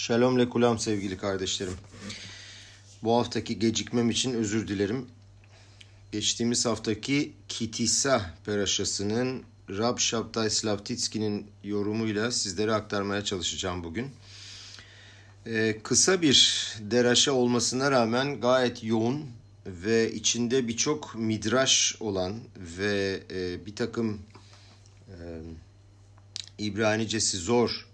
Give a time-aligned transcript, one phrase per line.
[0.00, 1.76] Shalom lekulam sevgili kardeşlerim.
[3.02, 5.06] Bu haftaki gecikmem için özür dilerim.
[6.12, 14.10] Geçtiğimiz haftaki Kitisa peraşasının Rab Shabtai Slavtitski'nin yorumuyla sizlere aktarmaya çalışacağım bugün.
[15.46, 19.26] Ee, kısa bir deraşa olmasına rağmen gayet yoğun
[19.66, 24.22] ve içinde birçok midraş olan ve e, bir takım
[25.08, 25.16] e,
[26.58, 27.89] İbranicesi zor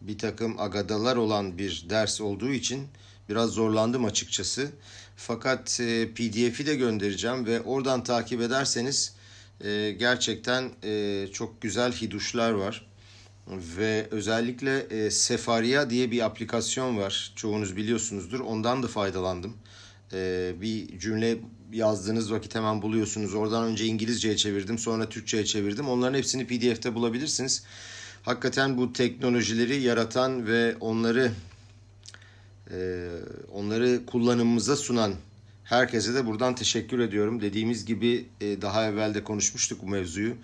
[0.00, 2.88] bir takım agadalar olan bir ders olduğu için
[3.28, 4.70] biraz zorlandım açıkçası.
[5.16, 9.14] Fakat e, PDF'i de göndereceğim ve oradan takip ederseniz
[9.64, 12.86] e, gerçekten e, çok güzel hiduşlar var.
[13.48, 17.32] Ve özellikle e, Sefaria diye bir aplikasyon var.
[17.36, 18.40] Çoğunuz biliyorsunuzdur.
[18.40, 19.56] Ondan da faydalandım.
[20.12, 21.38] E, bir cümle
[21.72, 23.34] yazdığınız vakit hemen buluyorsunuz.
[23.34, 25.88] Oradan önce İngilizceye çevirdim, sonra Türkçe'ye çevirdim.
[25.88, 27.64] Onların hepsini PDF'te bulabilirsiniz
[28.22, 31.32] hakikaten bu teknolojileri yaratan ve onları
[32.70, 33.08] e,
[33.52, 35.14] onları kullanımımıza sunan
[35.64, 37.40] herkese de buradan teşekkür ediyorum.
[37.40, 40.34] Dediğimiz gibi e, daha evvel de konuşmuştuk bu mevzuyu.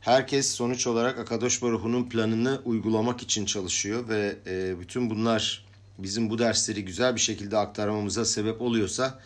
[0.00, 5.66] Herkes sonuç olarak Akadosh Baruhu'nun planını uygulamak için çalışıyor ve e, bütün bunlar
[5.98, 9.20] bizim bu dersleri güzel bir şekilde aktarmamıza sebep oluyorsa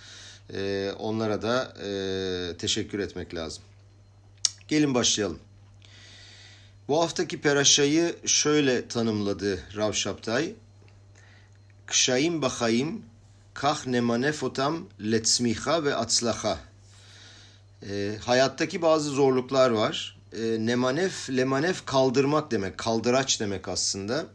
[0.55, 3.63] e, onlara da e, teşekkür etmek lazım.
[4.69, 5.39] Gelin başlayalım.
[6.89, 10.53] Bu haftaki peraşayı şöyle tanımladı Rav Şaptay.
[11.87, 13.03] Kşayim bahayim
[13.55, 16.59] kah nemanef otam letzmiha ve atslaha.
[17.89, 20.19] E, hayattaki bazı zorluklar var.
[20.33, 24.27] E, nemanef, lemanef kaldırmak demek, kaldıraç demek aslında.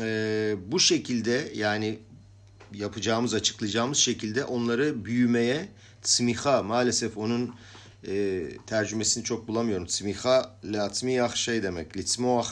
[0.00, 1.98] E, bu şekilde yani
[2.74, 5.68] yapacağımız, açıklayacağımız şekilde onları büyümeye,
[6.02, 7.54] tsmiha maalesef onun
[8.06, 9.86] e, tercümesini çok bulamıyorum.
[9.86, 11.96] Tsmiha latsmiyah şey demek.
[11.96, 12.48] Litzmoah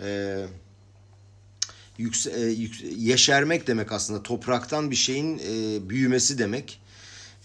[0.00, 0.38] e,
[1.98, 4.22] yükse, e, yük, yeşermek demek aslında.
[4.22, 6.80] Topraktan bir şeyin e, büyümesi demek.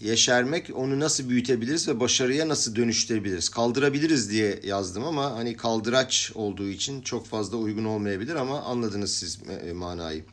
[0.00, 3.48] Yeşermek onu nasıl büyütebiliriz ve başarıya nasıl dönüştürebiliriz?
[3.48, 9.38] Kaldırabiliriz diye yazdım ama hani kaldıraç olduğu için çok fazla uygun olmayabilir ama anladınız siz
[9.66, 10.24] e, manayı.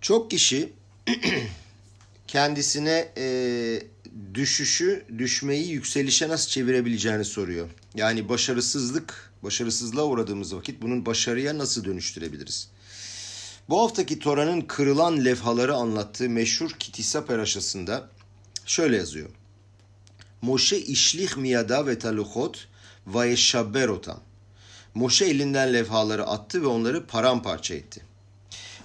[0.00, 0.72] Çok kişi
[2.26, 3.26] kendisine e,
[4.34, 7.68] düşüşü, düşmeyi yükselişe nasıl çevirebileceğini soruyor.
[7.94, 12.68] Yani başarısızlık, başarısızlığa uğradığımız vakit bunun başarıya nasıl dönüştürebiliriz?
[13.68, 18.08] Bu haftaki Tora'nın kırılan levhaları anlattığı meşhur Kitisa peraşasında
[18.66, 19.28] şöyle yazıyor.
[20.42, 22.68] Moşe işlih miyada ve taluhot
[23.06, 24.20] ve yeşabberotam.
[24.94, 28.02] Moşe elinden levhaları attı ve onları paramparça etti.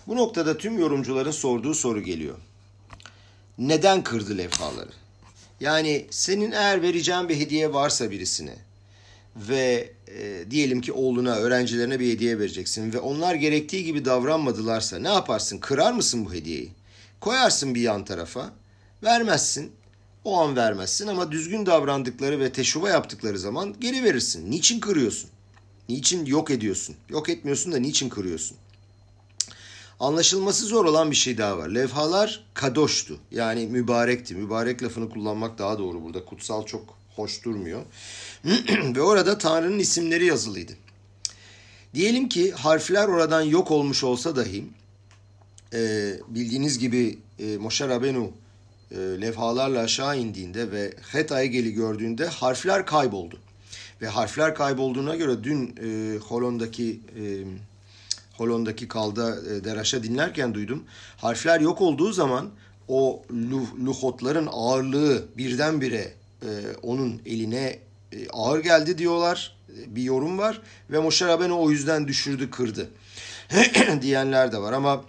[0.08, 2.38] Bu noktada tüm yorumcuların sorduğu soru geliyor.
[3.58, 5.00] Neden kırdı levhaları?
[5.62, 8.56] Yani senin eğer vereceğin bir hediye varsa birisine
[9.36, 15.08] ve e, diyelim ki oğluna, öğrencilerine bir hediye vereceksin ve onlar gerektiği gibi davranmadılarsa ne
[15.08, 15.58] yaparsın?
[15.58, 16.72] Kırar mısın bu hediyeyi?
[17.20, 18.54] Koyarsın bir yan tarafa,
[19.04, 19.72] vermezsin.
[20.24, 24.52] O an vermezsin ama düzgün davrandıkları ve teşuva yaptıkları zaman geri verirsin.
[24.52, 25.30] Niçin kırıyorsun?
[25.90, 26.96] Niçin yok ediyorsun?
[27.10, 28.58] Yok etmiyorsun da niçin kırıyorsun?
[30.01, 31.69] Anlaşılması zor olan bir şey daha var.
[31.69, 33.17] Levhalar kadoştu.
[33.31, 34.35] Yani mübarekti.
[34.35, 36.25] Mübarek lafını kullanmak daha doğru burada.
[36.25, 37.81] Kutsal çok hoş durmuyor.
[38.95, 40.72] Ve orada Tanrı'nın isimleri yazılıydı.
[41.94, 44.66] Diyelim ki harfler oradan yok olmuş olsa dahi
[45.73, 48.31] e, bildiğiniz gibi e, Moshe Rabenu
[48.91, 53.39] e, levhalarla aşağı indiğinde ve Het Aygel'i gördüğünde harfler kayboldu.
[54.01, 57.23] Ve harfler kaybolduğuna göre dün e, Holon'daki e,
[58.41, 60.84] Holon'daki kalda e, deraşa dinlerken duydum.
[61.18, 62.50] Harfler yok olduğu zaman
[62.88, 63.24] o
[63.85, 66.13] luhotların ağırlığı birdenbire
[66.44, 66.50] e,
[66.84, 67.80] onun eline
[68.12, 69.57] e, ağır geldi diyorlar.
[69.69, 72.90] E, bir yorum var ve Moshe Rabbeinu o yüzden düşürdü, kırdı
[74.01, 75.03] diyenler de var ama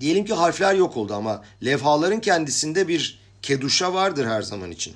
[0.00, 4.94] diyelim ki harfler yok oldu ama levhaların kendisinde bir keduşa vardır her zaman için.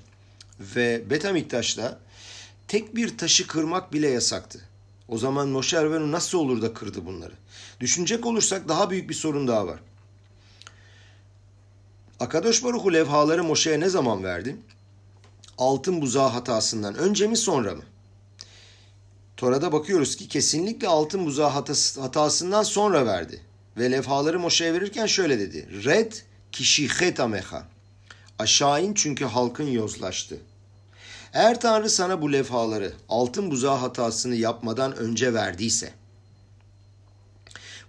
[0.60, 1.98] Ve Betamiktaş'ta
[2.69, 4.60] tek bir taşı kırmak bile yasaktı.
[5.09, 7.34] O zaman Moshe Rabbeinu nasıl olur da kırdı bunları?
[7.81, 9.81] Düşünecek olursak daha büyük bir sorun daha var.
[12.21, 14.56] Akadosh Baruhu levhaları Moşe'ye ne zaman verdi?
[15.59, 17.83] Altın buzağı hatasından önce mi sonra mı?
[19.36, 21.51] Tora'da bakıyoruz ki kesinlikle altın buzağı
[22.01, 23.41] hatasından sonra verdi.
[23.77, 25.84] Ve levhaları Moşe'ye verirken şöyle dedi.
[25.84, 26.12] Red
[26.53, 27.68] kişihet ameha.
[28.39, 30.39] Aşağı in çünkü halkın yozlaştı.
[31.34, 35.92] Eğer Tanrı sana bu levhaları altın buzağı hatasını yapmadan önce verdiyse,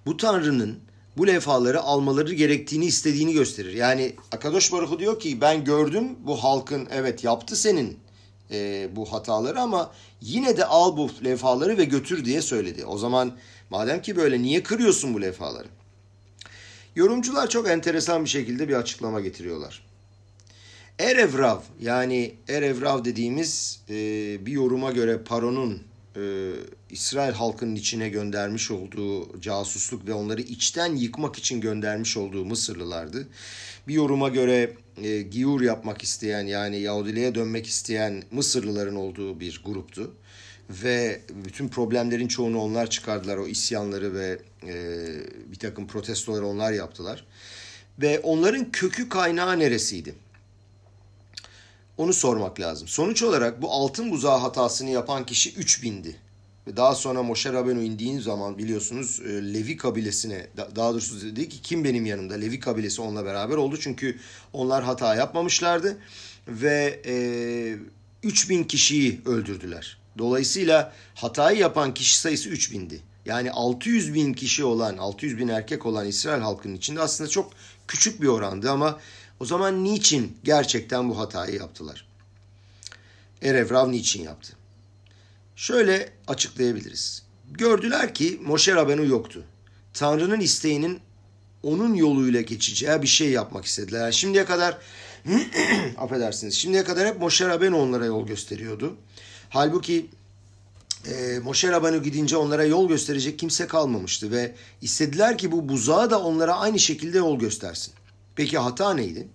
[0.06, 0.80] bu Tanrı'nın
[1.18, 3.74] bu levhaları almaları gerektiğini istediğini gösterir.
[3.74, 8.00] Yani Akadosh Baruhu diyor ki ben gördüm bu halkın evet yaptı senin
[8.52, 9.92] e, bu hataları ama
[10.22, 12.86] yine de al bu levhaları ve götür diye söyledi.
[12.86, 13.38] O zaman
[13.70, 15.68] madem ki böyle niye kırıyorsun bu levhaları?
[16.96, 19.85] Yorumcular çok enteresan bir şekilde bir açıklama getiriyorlar.
[21.00, 23.96] Erevrav yani Erevrav dediğimiz e,
[24.46, 25.84] bir yoruma göre Paro'nun
[26.16, 26.52] e,
[26.90, 33.28] İsrail halkının içine göndermiş olduğu casusluk ve onları içten yıkmak için göndermiş olduğu Mısırlılardı.
[33.88, 40.12] Bir yoruma göre e, Giyur yapmak isteyen yani Yahudiliğe dönmek isteyen Mısırlıların olduğu bir gruptu.
[40.70, 43.38] Ve bütün problemlerin çoğunu onlar çıkardılar.
[43.38, 45.06] O isyanları ve e,
[45.52, 47.26] bir takım protestoları onlar yaptılar.
[48.02, 50.16] Ve onların kökü kaynağı neresiydi?
[51.98, 52.88] Onu sormak lazım.
[52.88, 56.16] Sonuç olarak bu altın buzağı hatasını yapan kişi 3000'di.
[56.68, 61.62] Ve daha sonra Moshe Rabenu indiğin zaman biliyorsunuz e, Levi kabilesine daha doğrusu dedi ki
[61.62, 63.78] kim benim yanımda Levi kabilesi onunla beraber oldu.
[63.80, 64.20] Çünkü
[64.54, 65.98] onlar hata yapmamışlardı
[66.48, 67.76] ve e,
[68.24, 69.98] 3000 kişiyi öldürdüler.
[70.18, 73.02] Dolayısıyla hatayı yapan kişi sayısı 3000'di.
[73.26, 77.52] Yani 600 bin kişi olan, 600 bin erkek olan İsrail halkının içinde aslında çok
[77.88, 79.00] küçük bir orandı ama
[79.40, 82.08] o zaman niçin gerçekten bu hatayı yaptılar?
[83.42, 84.54] Erevrav niçin yaptı?
[85.56, 87.24] Şöyle açıklayabiliriz.
[87.52, 89.44] Gördüler ki Moşe Rabenu yoktu.
[89.94, 91.00] Tanrı'nın isteğinin
[91.64, 94.02] onun yoluyla geçeceği bir şey yapmak istediler.
[94.02, 94.78] Yani şimdiye kadar
[95.98, 96.56] affedersiniz.
[96.56, 98.98] Şimdiye kadar hep Moşe Rabenu onlara yol gösteriyordu.
[99.50, 100.06] Halbuki
[101.08, 106.22] e, Moşe Rabenu gidince onlara yol gösterecek kimse kalmamıştı ve istediler ki bu buzağı da
[106.22, 107.94] onlara aynı şekilde yol göstersin.
[108.36, 109.28] Peki hata neydi?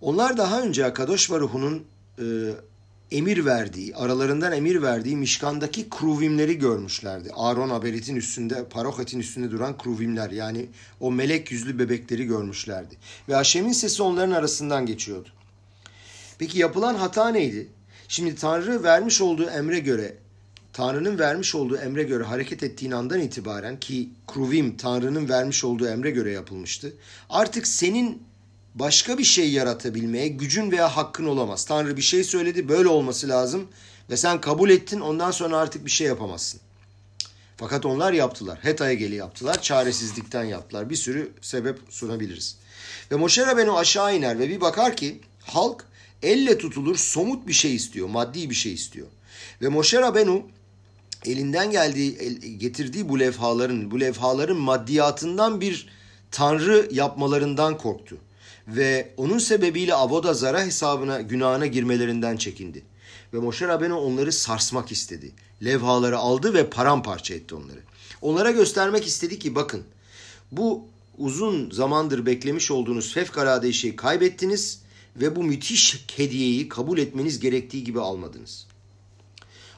[0.00, 1.84] Onlar daha önce Kadosh Baruhu'nun
[2.18, 2.24] e,
[3.10, 7.30] emir verdiği, aralarından emir verdiği Mişkan'daki kruvimleri görmüşlerdi.
[7.34, 10.66] Aaron Aberit'in üstünde, Parokat'in üstünde duran kruvimler yani
[11.00, 12.94] o melek yüzlü bebekleri görmüşlerdi.
[13.28, 15.28] Ve Haşem'in sesi onların arasından geçiyordu.
[16.38, 17.68] Peki yapılan hata neydi?
[18.08, 20.16] Şimdi Tanrı vermiş olduğu emre göre
[20.76, 26.10] Tanrı'nın vermiş olduğu emre göre hareket ettiğin andan itibaren ki kruvim Tanrı'nın vermiş olduğu emre
[26.10, 26.92] göre yapılmıştı.
[27.30, 28.22] Artık senin
[28.74, 31.64] başka bir şey yaratabilmeye gücün veya hakkın olamaz.
[31.64, 33.68] Tanrı bir şey söyledi böyle olması lazım
[34.10, 36.60] ve sen kabul ettin ondan sonra artık bir şey yapamazsın.
[37.56, 38.58] Fakat onlar yaptılar.
[38.62, 39.62] Heta'ya geli yaptılar.
[39.62, 40.90] Çaresizlikten yaptılar.
[40.90, 42.56] Bir sürü sebep sunabiliriz.
[43.12, 45.84] Ve Moşe Rabenu aşağı iner ve bir bakar ki halk
[46.22, 48.08] elle tutulur somut bir şey istiyor.
[48.08, 49.06] Maddi bir şey istiyor.
[49.62, 50.42] Ve Moşe Rabenu
[51.26, 55.88] elinden geldiği, getirdiği bu levhaların, bu levhaların maddiyatından bir
[56.30, 58.16] tanrı yapmalarından korktu.
[58.68, 62.82] Ve onun sebebiyle Avoda Zara hesabına, günahına girmelerinden çekindi.
[63.34, 65.32] Ve Moşe Rabenu onları sarsmak istedi.
[65.64, 67.80] Levhaları aldı ve paramparça etti onları.
[68.22, 69.82] Onlara göstermek istedi ki bakın
[70.52, 70.84] bu
[71.18, 74.80] uzun zamandır beklemiş olduğunuz fevkalade şeyi kaybettiniz
[75.16, 78.65] ve bu müthiş hediyeyi kabul etmeniz gerektiği gibi almadınız.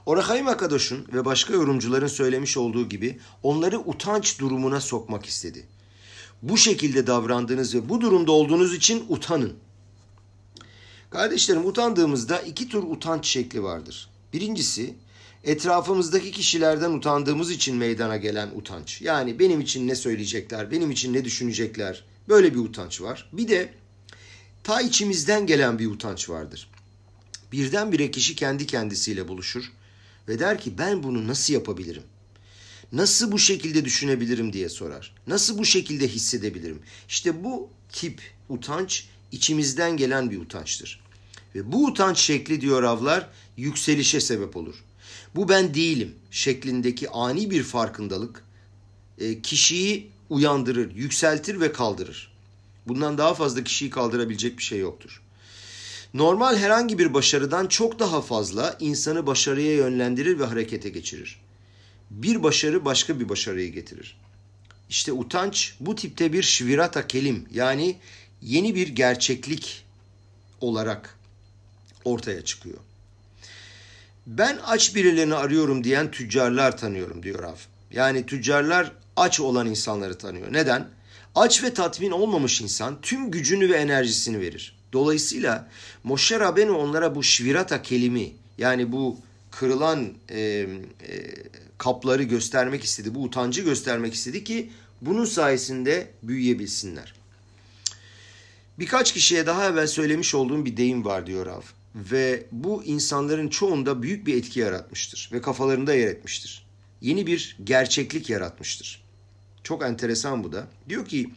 [0.09, 5.67] Orahayim Akadoş'un ve başka yorumcuların söylemiş olduğu gibi onları utanç durumuna sokmak istedi.
[6.43, 9.53] Bu şekilde davrandığınız ve bu durumda olduğunuz için utanın.
[11.11, 14.11] Kardeşlerim utandığımızda iki tür utanç şekli vardır.
[14.33, 14.95] Birincisi
[15.45, 19.03] etrafımızdaki kişilerden utandığımız için meydana gelen utanç.
[19.03, 23.29] Yani benim için ne söyleyecekler, benim için ne düşünecekler böyle bir utanç var.
[23.33, 23.73] Bir de
[24.65, 26.71] ta içimizden gelen bir utanç vardır.
[27.53, 29.73] Birdenbire kişi kendi kendisiyle buluşur
[30.29, 32.03] ve der ki ben bunu nasıl yapabilirim?
[32.93, 35.15] Nasıl bu şekilde düşünebilirim diye sorar.
[35.27, 36.81] Nasıl bu şekilde hissedebilirim?
[37.09, 41.01] İşte bu tip utanç içimizden gelen bir utançtır.
[41.55, 44.75] Ve bu utanç şekli diyor avlar yükselişe sebep olur.
[45.35, 48.45] Bu ben değilim şeklindeki ani bir farkındalık
[49.19, 52.33] e, kişiyi uyandırır, yükseltir ve kaldırır.
[52.87, 55.23] Bundan daha fazla kişiyi kaldırabilecek bir şey yoktur.
[56.15, 61.41] Normal herhangi bir başarıdan çok daha fazla insanı başarıya yönlendirir ve harekete geçirir.
[62.11, 64.17] Bir başarı başka bir başarıyı getirir.
[64.91, 67.97] İşte utanç bu tipte bir şvirata kelim yani
[68.43, 69.85] yeni bir gerçeklik
[70.61, 71.19] olarak
[72.05, 72.79] ortaya çıkıyor.
[74.27, 77.57] Ben aç birilerini arıyorum diyen tüccarlar tanıyorum diyor Rav.
[77.91, 80.53] Yani tüccarlar aç olan insanları tanıyor.
[80.53, 80.89] Neden?
[81.35, 84.78] Aç ve tatmin olmamış insan tüm gücünü ve enerjisini verir.
[84.93, 85.69] Dolayısıyla
[86.05, 89.19] Moshe Rabenu onlara bu şvirata kelimi yani bu
[89.51, 90.67] kırılan e, e,
[91.79, 93.15] kapları göstermek istedi.
[93.15, 97.15] Bu utancı göstermek istedi ki bunun sayesinde büyüyebilsinler.
[98.79, 101.63] Birkaç kişiye daha evvel söylemiş olduğum bir deyim var diyor Rav.
[101.95, 106.67] Ve bu insanların çoğunda büyük bir etki yaratmıştır ve kafalarında yer etmiştir.
[107.01, 109.03] Yeni bir gerçeklik yaratmıştır.
[109.63, 110.69] Çok enteresan bu da.
[110.89, 111.31] Diyor ki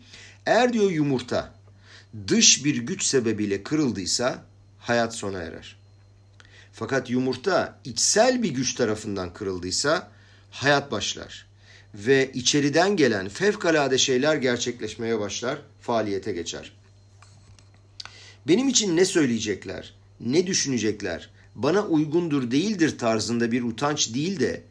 [0.45, 1.53] eğer diyor yumurta
[2.27, 4.45] dış bir güç sebebiyle kırıldıysa
[4.79, 5.75] hayat sona erer.
[6.73, 10.11] Fakat yumurta içsel bir güç tarafından kırıldıysa
[10.51, 11.51] hayat başlar.
[11.95, 16.71] ve içeriden gelen fevkalade şeyler gerçekleşmeye başlar, faaliyete geçer.
[18.47, 24.63] Benim için ne söyleyecekler, ne düşünecekler, bana uygundur değildir tarzında bir utanç değil de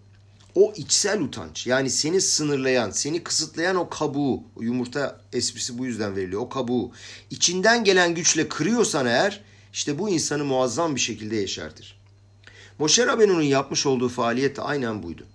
[0.55, 6.17] o içsel utanç yani seni sınırlayan, seni kısıtlayan o kabuğu, o yumurta esprisi bu yüzden
[6.17, 6.93] veriliyor, o kabuğu
[7.31, 12.01] içinden gelen güçle kırıyorsan eğer işte bu insanı muazzam bir şekilde yeşertir.
[12.79, 15.27] Moşer Rabenu'nun yapmış olduğu faaliyet de aynen buydu.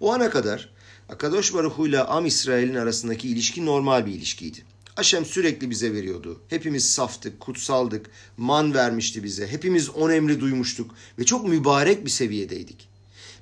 [0.00, 0.74] O ana kadar
[1.08, 4.58] Akadosh Baruhu ile Am İsrail'in arasındaki ilişki normal bir ilişkiydi.
[4.96, 6.40] Aşem sürekli bize veriyordu.
[6.48, 9.46] Hepimiz saftık, kutsaldık, man vermişti bize.
[9.46, 12.88] Hepimiz on emri duymuştuk ve çok mübarek bir seviyedeydik.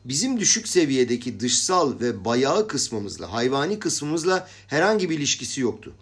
[0.04, 5.92] Bizim düşük seviyedeki dışsal ve bayağı kısmımızla, hayvani kısmımızla herhangi bir ilişkisi yoktu.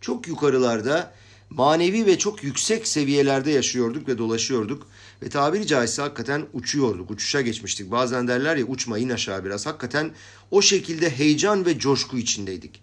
[0.00, 1.12] Çok yukarılarda,
[1.50, 4.86] manevi ve çok yüksek seviyelerde yaşıyorduk ve dolaşıyorduk.
[5.22, 7.90] Ve tabiri caizse hakikaten uçuyorduk, uçuşa geçmiştik.
[7.90, 9.66] Bazen derler ya uçma in aşağı biraz.
[9.66, 10.10] Hakikaten
[10.50, 12.82] o şekilde heyecan ve coşku içindeydik.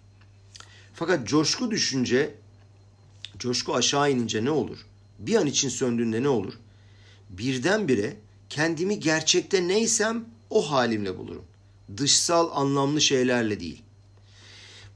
[0.94, 2.34] Fakat coşku düşünce,
[3.38, 4.78] coşku aşağı inince ne olur?
[5.18, 6.54] Bir an için söndüğünde ne olur?
[7.30, 8.16] Birdenbire
[8.48, 11.44] kendimi gerçekte neysem o halimle bulurum.
[11.96, 13.82] Dışsal anlamlı şeylerle değil.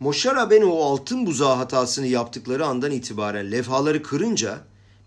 [0.00, 4.58] Moşar Rabenu o altın buzağı hatasını yaptıkları andan itibaren levhaları kırınca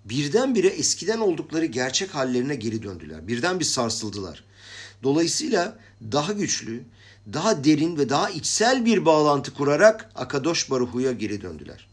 [0.05, 3.27] birdenbire eskiden oldukları gerçek hallerine geri döndüler.
[3.27, 4.43] Birden bir sarsıldılar.
[5.03, 5.79] Dolayısıyla
[6.11, 6.83] daha güçlü,
[7.33, 11.87] daha derin ve daha içsel bir bağlantı kurarak Akadosh Baruhu'ya geri döndüler.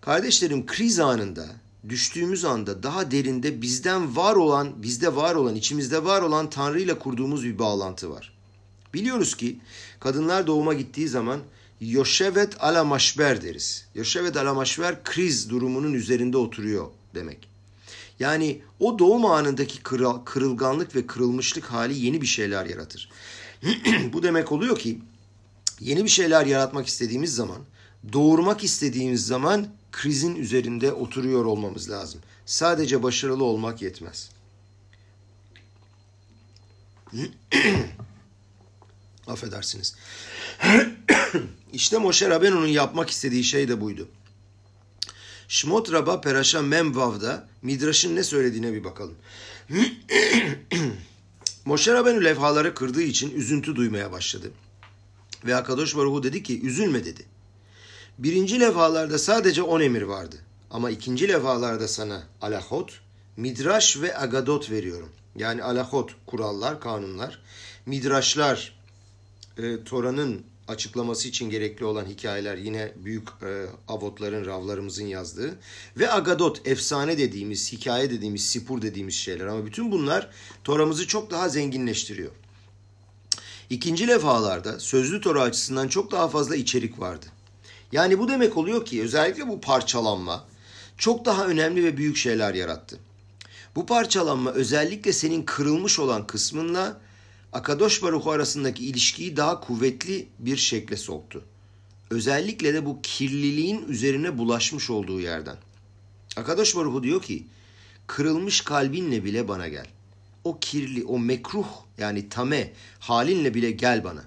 [0.00, 1.46] Kardeşlerim kriz anında,
[1.88, 6.98] düştüğümüz anda daha derinde bizden var olan, bizde var olan, içimizde var olan Tanrı ile
[6.98, 8.32] kurduğumuz bir bağlantı var.
[8.94, 9.60] Biliyoruz ki
[10.00, 11.40] kadınlar doğuma gittiği zaman
[11.80, 13.86] Yoşevet ala maşber deriz.
[13.94, 17.48] Yoşevet ala maşber kriz durumunun üzerinde oturuyor demek.
[18.20, 19.82] Yani o doğum anındaki
[20.24, 23.10] kırılganlık ve kırılmışlık hali yeni bir şeyler yaratır.
[24.12, 24.98] Bu demek oluyor ki
[25.80, 27.58] yeni bir şeyler yaratmak istediğimiz zaman,
[28.12, 32.20] doğurmak istediğimiz zaman krizin üzerinde oturuyor olmamız lazım.
[32.46, 34.30] Sadece başarılı olmak yetmez.
[39.26, 39.96] Affedersiniz.
[41.72, 44.08] İşte Moshe Rabenu'nun yapmak istediği şey de buydu.
[45.48, 49.14] Shmot Rabba Peraşa Memvav'da Midraş'ın ne söylediğine bir bakalım.
[51.64, 54.50] Moshe Rabenu levhaları kırdığı için üzüntü duymaya başladı.
[55.44, 57.26] Ve Akadosh Baruhu dedi ki üzülme dedi.
[58.18, 60.36] Birinci levhalarda sadece on emir vardı.
[60.70, 63.00] Ama ikinci levhalarda sana alahot,
[63.36, 65.08] midraş ve agadot veriyorum.
[65.36, 67.42] Yani alahot kurallar, kanunlar.
[67.86, 68.78] Midraşlar
[69.58, 75.58] e, Tora'nın açıklaması için gerekli olan hikayeler yine büyük e, avotların, ravlarımızın yazdığı
[75.96, 80.30] ve agadot, efsane dediğimiz, hikaye dediğimiz, sipur dediğimiz şeyler ama bütün bunlar
[80.64, 82.30] Tora'mızı çok daha zenginleştiriyor.
[83.70, 87.26] İkinci levhalarda sözlü Tora açısından çok daha fazla içerik vardı.
[87.92, 90.44] Yani bu demek oluyor ki özellikle bu parçalanma
[90.98, 92.98] çok daha önemli ve büyük şeyler yarattı.
[93.76, 97.00] Bu parçalanma özellikle senin kırılmış olan kısmınla
[97.52, 101.44] Akadosh Baruhu arasındaki ilişkiyi daha kuvvetli bir şekle soktu.
[102.10, 105.56] Özellikle de bu kirliliğin üzerine bulaşmış olduğu yerden.
[106.36, 107.46] Akadosh Baruhu diyor ki,
[108.06, 109.86] kırılmış kalbinle bile bana gel.
[110.44, 111.68] O kirli, o mekruh
[111.98, 114.24] yani tame halinle bile gel bana.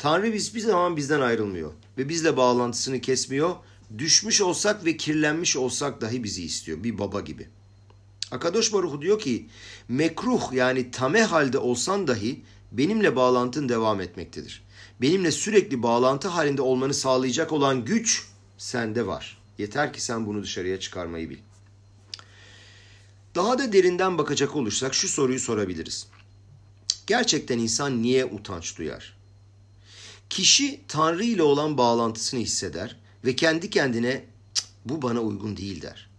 [0.00, 3.56] Tanrı biz bir zaman bizden ayrılmıyor ve bizle bağlantısını kesmiyor.
[3.98, 7.60] Düşmüş olsak ve kirlenmiş olsak dahi bizi istiyor bir baba gibi.''
[8.30, 9.46] Akadosh Baruhu diyor ki
[9.88, 12.42] mekruh yani tame halde olsan dahi
[12.72, 14.62] benimle bağlantın devam etmektedir.
[15.02, 18.26] Benimle sürekli bağlantı halinde olmanı sağlayacak olan güç
[18.58, 19.38] sende var.
[19.58, 21.38] Yeter ki sen bunu dışarıya çıkarmayı bil.
[23.34, 26.06] Daha da derinden bakacak olursak şu soruyu sorabiliriz.
[27.06, 29.19] Gerçekten insan niye utanç duyar?
[30.30, 34.24] Kişi Tanrı ile olan bağlantısını hisseder ve kendi kendine
[34.84, 36.10] bu bana uygun değil der.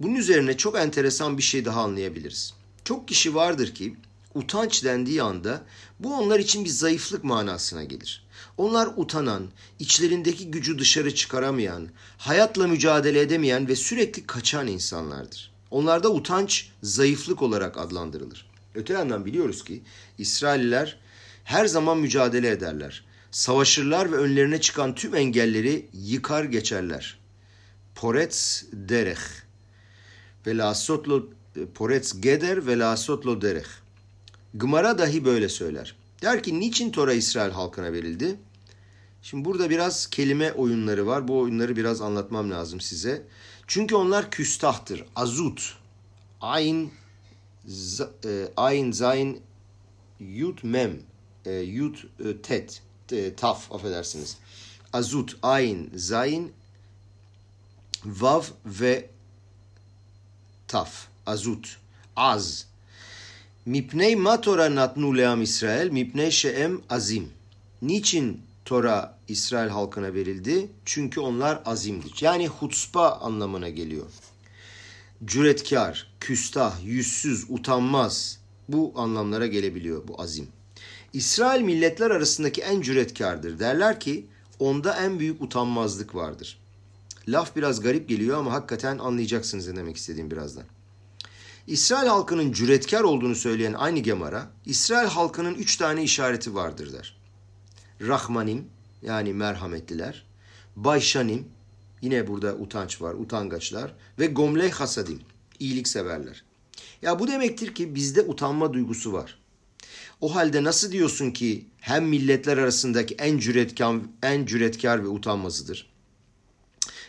[0.00, 2.54] Bunun üzerine çok enteresan bir şey daha anlayabiliriz.
[2.84, 3.96] Çok kişi vardır ki
[4.34, 5.62] utanç dendiği anda
[6.00, 8.26] bu onlar için bir zayıflık manasına gelir.
[8.56, 15.52] Onlar utanan, içlerindeki gücü dışarı çıkaramayan, hayatla mücadele edemeyen ve sürekli kaçan insanlardır.
[15.70, 18.46] Onlarda utanç zayıflık olarak adlandırılır.
[18.74, 19.82] Öte yandan biliyoruz ki
[20.18, 20.98] İsrailliler
[21.44, 23.04] her zaman mücadele ederler.
[23.30, 27.18] Savaşırlar ve önlerine çıkan tüm engelleri yıkar geçerler.
[27.94, 29.20] Poretz derech
[30.46, 31.28] ve lasot lo
[31.74, 33.68] poretz geder ve lasot lo derech.
[34.54, 35.96] Gımara dahi böyle söyler.
[36.22, 38.36] Der ki niçin Tora İsrail halkına verildi?
[39.22, 41.28] Şimdi burada biraz kelime oyunları var.
[41.28, 43.22] Bu oyunları biraz anlatmam lazım size.
[43.66, 45.04] Çünkü onlar küstahtır.
[45.16, 45.78] Azut.
[46.40, 46.90] Ayn
[48.24, 49.40] e, Ayn Zayn
[50.20, 50.98] Yut Mem
[51.44, 52.89] e, Yut e, Tet e,
[53.36, 54.36] taf affedersiniz.
[54.92, 56.52] Azut, ayn, zayn,
[58.04, 59.10] vav ve
[60.68, 61.06] taf.
[61.26, 61.78] Azut,
[62.16, 62.66] az.
[63.66, 67.28] Mipney ma Tora natnu leam İsrail, mipney she'em azim.
[67.82, 70.68] Niçin Tora İsrail halkına verildi?
[70.84, 72.14] Çünkü onlar azimdir.
[72.20, 74.06] Yani hutspa anlamına geliyor.
[75.24, 78.38] Cüretkar, küstah, yüzsüz, utanmaz
[78.68, 80.48] bu anlamlara gelebiliyor bu azim.
[81.12, 83.58] İsrail milletler arasındaki en cüretkardır.
[83.58, 84.26] Derler ki
[84.58, 86.58] onda en büyük utanmazlık vardır.
[87.28, 90.64] Laf biraz garip geliyor ama hakikaten anlayacaksınız ne demek istediğim birazdan.
[91.66, 97.16] İsrail halkının cüretkar olduğunu söyleyen aynı Gemara, İsrail halkının üç tane işareti vardır der.
[98.00, 98.64] Rahmanim
[99.02, 100.26] yani merhametliler,
[100.76, 101.48] Bayşanim
[102.02, 105.20] yine burada utanç var, utangaçlar ve Gomley Hasadim
[105.58, 106.44] iyilikseverler.
[107.02, 109.39] Ya bu demektir ki bizde utanma duygusu var.
[110.20, 115.90] O halde nasıl diyorsun ki hem milletler arasındaki en cüretkar, en cüretkar ve utanmazıdır?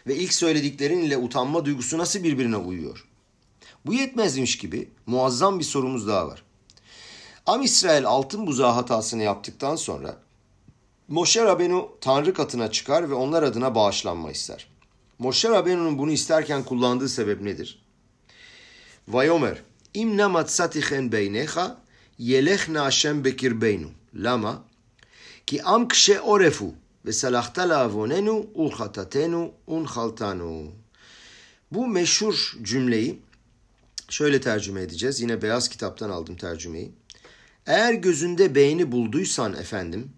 [0.07, 3.05] Ve ilk söylediklerin ile utanma duygusu nasıl birbirine uyuyor?
[3.85, 6.43] Bu yetmezmiş gibi muazzam bir sorumuz daha var.
[7.45, 10.17] Am İsrail altın buzağı hatasını yaptıktan sonra
[11.07, 14.67] Moşe Rabenu Tanrı katına çıkar ve onlar adına bağışlanma ister.
[15.19, 17.81] Moşe Rabenu'nun bunu isterken kullandığı sebep nedir?
[19.07, 19.57] Vayomer
[19.93, 21.77] im namatsatichen beynecha
[22.21, 23.87] yelechna Hashem bekirbeynu.
[24.15, 24.63] Lama?
[25.47, 26.73] Ki am kşe orefu
[27.05, 30.71] ve salahta lavonenu ulhatatenu unchaltanu.
[31.71, 33.19] Bu meşhur cümleyi
[34.09, 35.21] şöyle tercüme edeceğiz.
[35.21, 36.91] Yine beyaz kitaptan aldım tercümeyi.
[37.65, 40.09] Eğer gözünde beğeni bulduysan efendim,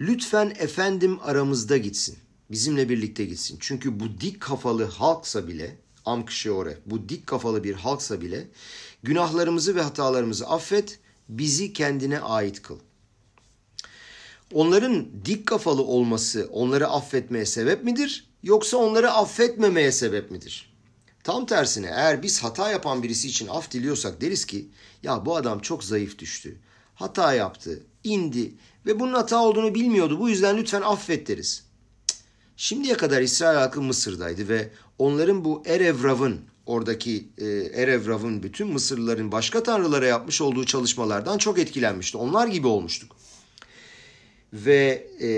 [0.00, 2.18] lütfen efendim aramızda gitsin.
[2.50, 3.56] Bizimle birlikte gitsin.
[3.60, 8.48] Çünkü bu dik kafalı halksa bile, amkşeore, bu dik kafalı bir halksa bile
[9.02, 10.98] günahlarımızı ve hatalarımızı affet,
[11.28, 12.78] bizi kendine ait kıl.
[14.52, 18.28] Onların dik kafalı olması onları affetmeye sebep midir?
[18.42, 20.72] Yoksa onları affetmemeye sebep midir?
[21.24, 24.68] Tam tersine eğer biz hata yapan birisi için af diliyorsak deriz ki
[25.02, 26.58] ya bu adam çok zayıf düştü.
[26.94, 28.54] Hata yaptı, indi
[28.86, 30.18] ve bunun hata olduğunu bilmiyordu.
[30.20, 31.64] Bu yüzden lütfen affet deriz.
[32.56, 36.40] Şimdiye kadar İsrail halkı Mısır'daydı ve onların bu Erevrav'ın
[36.72, 37.46] oradaki e,
[37.82, 42.16] Erevrav'ın bütün Mısırlıların başka tanrılara yapmış olduğu çalışmalardan çok etkilenmişti.
[42.16, 43.16] Onlar gibi olmuştuk.
[44.52, 45.30] Ve e,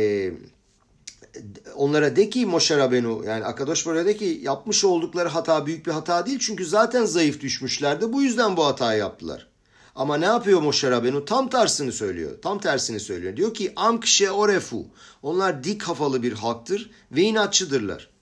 [1.77, 5.92] onlara de ki Moshe Rabenu yani Akadosh Baruch'a de ki yapmış oldukları hata büyük bir
[5.92, 6.38] hata değil.
[6.38, 8.12] Çünkü zaten zayıf düşmüşlerdi.
[8.12, 9.49] Bu yüzden bu hatayı yaptılar.
[9.94, 11.25] Ama ne yapıyor Moshe Rabenu?
[11.25, 12.42] Tam tersini söylüyor.
[12.42, 13.37] Tam tersini söylüyor.
[13.37, 14.87] Diyor ki amkşe orefu.
[15.23, 18.13] Onlar dik kafalı bir halktır ve inatçıdırlar.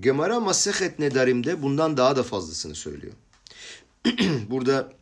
[0.00, 3.12] Gemara Masehet Nedarim'de bundan daha da fazlasını söylüyor.
[4.50, 4.92] Burada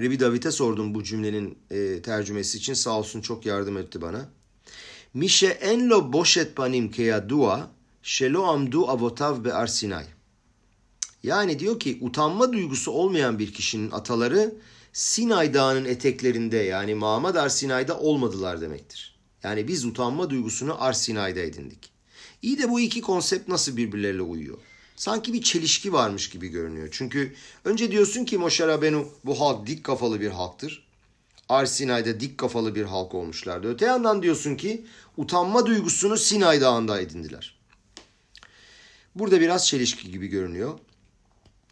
[0.00, 2.74] Rebi David'e sordum bu cümlenin e, tercümesi için.
[2.74, 4.28] Sağ olsun çok yardım etti bana.
[5.14, 7.70] Mişe enlo boşet panim keyadua
[8.02, 10.04] şelo amdu avotav be arsinay.
[11.22, 14.54] Yani diyor ki utanma duygusu olmayan bir kişinin ataları
[14.92, 19.18] Sinay Dağı'nın eteklerinde yani Mağmad Arsinay'da olmadılar demektir.
[19.42, 21.97] Yani biz utanma duygusunu Arsinay'da edindik.
[22.42, 24.58] İyi de bu iki konsept nasıl birbirleriyle uyuyor?
[24.96, 26.88] Sanki bir çelişki varmış gibi görünüyor.
[26.90, 30.88] Çünkü önce diyorsun ki Moshe Rabenu bu halk dik kafalı bir halktır.
[31.48, 33.68] Arsinay'da dik kafalı bir halk olmuşlardı.
[33.68, 37.58] Öte yandan diyorsun ki utanma duygusunu Sinay Dağı'nda edindiler.
[39.14, 40.78] Burada biraz çelişki gibi görünüyor.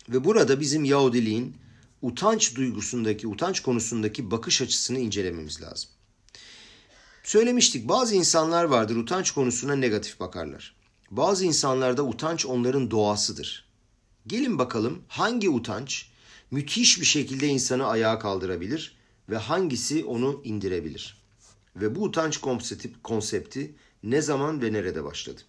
[0.09, 1.57] Ve burada bizim Yahudiliğin
[2.03, 5.91] utanç duygusundaki, utanç konusundaki bakış açısını incelememiz lazım.
[7.27, 10.77] Söylemiştik bazı insanlar vardır utanç konusuna negatif bakarlar.
[11.11, 13.69] Bazı insanlarda utanç onların doğasıdır.
[14.27, 16.07] Gelin bakalım hangi utanç
[16.51, 18.97] müthiş bir şekilde insanı ayağa kaldırabilir
[19.29, 21.23] ve hangisi onu indirebilir?
[21.77, 25.41] Ve bu utanç konsepti, konsepti ne zaman ve nerede başladı?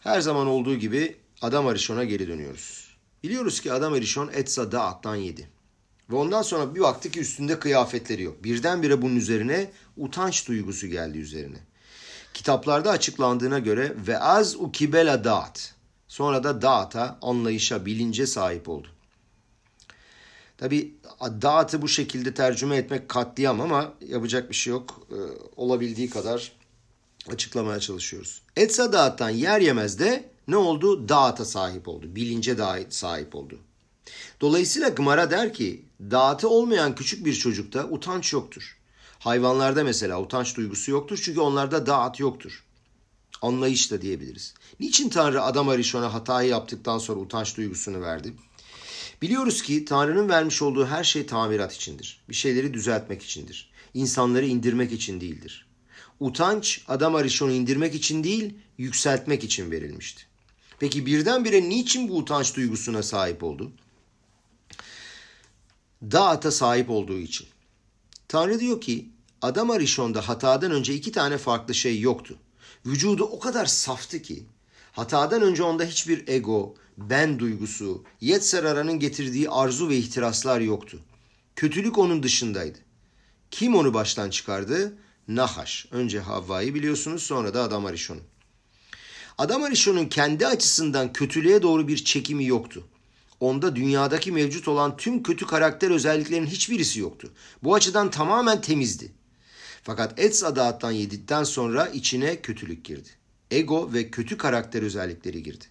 [0.00, 2.96] Her zaman olduğu gibi Adam Arishon'a geri dönüyoruz.
[3.22, 5.57] Biliyoruz ki Adam Arishon Etsa Da'at'tan yedi.
[6.10, 8.44] Ve ondan sonra bir baktı ki üstünde kıyafetleri yok.
[8.44, 11.58] Birdenbire bunun üzerine utanç duygusu geldi üzerine.
[12.34, 15.74] Kitaplarda açıklandığına göre ve az ukibela da'at.
[16.08, 18.88] Sonra da da'ata, anlayışa, bilince sahip oldu.
[20.58, 25.06] Tabi da'atı bu şekilde tercüme etmek katliam ama yapacak bir şey yok.
[25.10, 25.14] Ee,
[25.56, 26.52] olabildiği kadar
[27.32, 28.42] açıklamaya çalışıyoruz.
[28.56, 31.08] Etsa dağıttan yer yemez de ne oldu?
[31.08, 32.16] Dağıta sahip oldu.
[32.16, 32.56] Bilince
[32.90, 33.58] sahip oldu.
[34.40, 38.78] Dolayısıyla Gımara der ki dağıtı olmayan küçük bir çocukta utanç yoktur.
[39.18, 42.64] Hayvanlarda mesela utanç duygusu yoktur çünkü onlarda dağıt yoktur.
[43.42, 44.54] Anlayış da diyebiliriz.
[44.80, 48.34] Niçin Tanrı Adam Arishon'a hatayı yaptıktan sonra utanç duygusunu verdi?
[49.22, 52.20] Biliyoruz ki Tanrı'nın vermiş olduğu her şey tamirat içindir.
[52.28, 53.70] Bir şeyleri düzeltmek içindir.
[53.94, 55.66] insanları indirmek için değildir.
[56.20, 60.22] Utanç Adam Arishon'u indirmek için değil, yükseltmek için verilmişti.
[60.78, 63.72] Peki birdenbire niçin bu utanç duygusuna sahip oldu?
[66.02, 67.46] Dağıta sahip olduğu için.
[68.28, 69.08] Tanrı diyor ki
[69.42, 72.38] Adam Arishon'da hatadan önce iki tane farklı şey yoktu.
[72.86, 74.46] Vücudu o kadar saftı ki
[74.92, 80.98] hatadan önce onda hiçbir ego, ben duygusu, Yetserara'nın getirdiği arzu ve ihtiraslar yoktu.
[81.56, 82.78] Kötülük onun dışındaydı.
[83.50, 84.98] Kim onu baştan çıkardı?
[85.28, 85.86] Nahaş.
[85.90, 88.20] Önce Havva'yı biliyorsunuz sonra da Adam Arishon'u.
[89.38, 92.84] Adam Arishon'un kendi açısından kötülüğe doğru bir çekimi yoktu.
[93.40, 97.32] Onda dünyadaki mevcut olan tüm kötü karakter özelliklerinin hiçbirisi yoktu.
[97.62, 99.12] Bu açıdan tamamen temizdi.
[99.82, 103.08] Fakat Etz adattan yedikten sonra içine kötülük girdi.
[103.50, 105.64] Ego ve kötü karakter özellikleri girdi.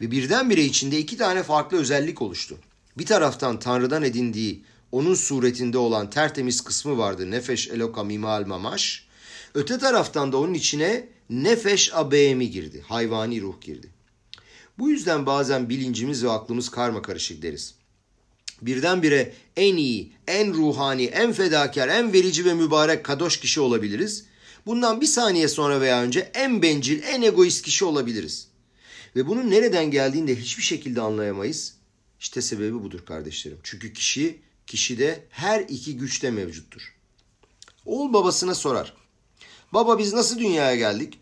[0.00, 2.58] Ve birdenbire içinde iki tane farklı özellik oluştu.
[2.98, 7.30] Bir taraftan Tanrı'dan edindiği onun suretinde olan tertemiz kısmı vardı.
[7.30, 9.06] Nefeş eloka mimal mamaş.
[9.54, 12.84] Öte taraftan da onun içine nefeş abemi girdi.
[12.88, 13.90] Hayvani ruh girdi.
[14.78, 17.74] Bu yüzden bazen bilincimiz ve aklımız karma karışık deriz.
[18.62, 24.24] Birdenbire en iyi, en ruhani, en fedakar, en verici ve mübarek kadoş kişi olabiliriz.
[24.66, 28.48] Bundan bir saniye sonra veya önce en bencil, en egoist kişi olabiliriz.
[29.16, 31.74] Ve bunun nereden geldiğini de hiçbir şekilde anlayamayız.
[32.20, 33.58] İşte sebebi budur kardeşlerim.
[33.62, 36.94] Çünkü kişi, kişide her iki güçte mevcuttur.
[37.86, 38.94] Oğul babasına sorar.
[39.72, 41.18] Baba biz nasıl dünyaya geldik?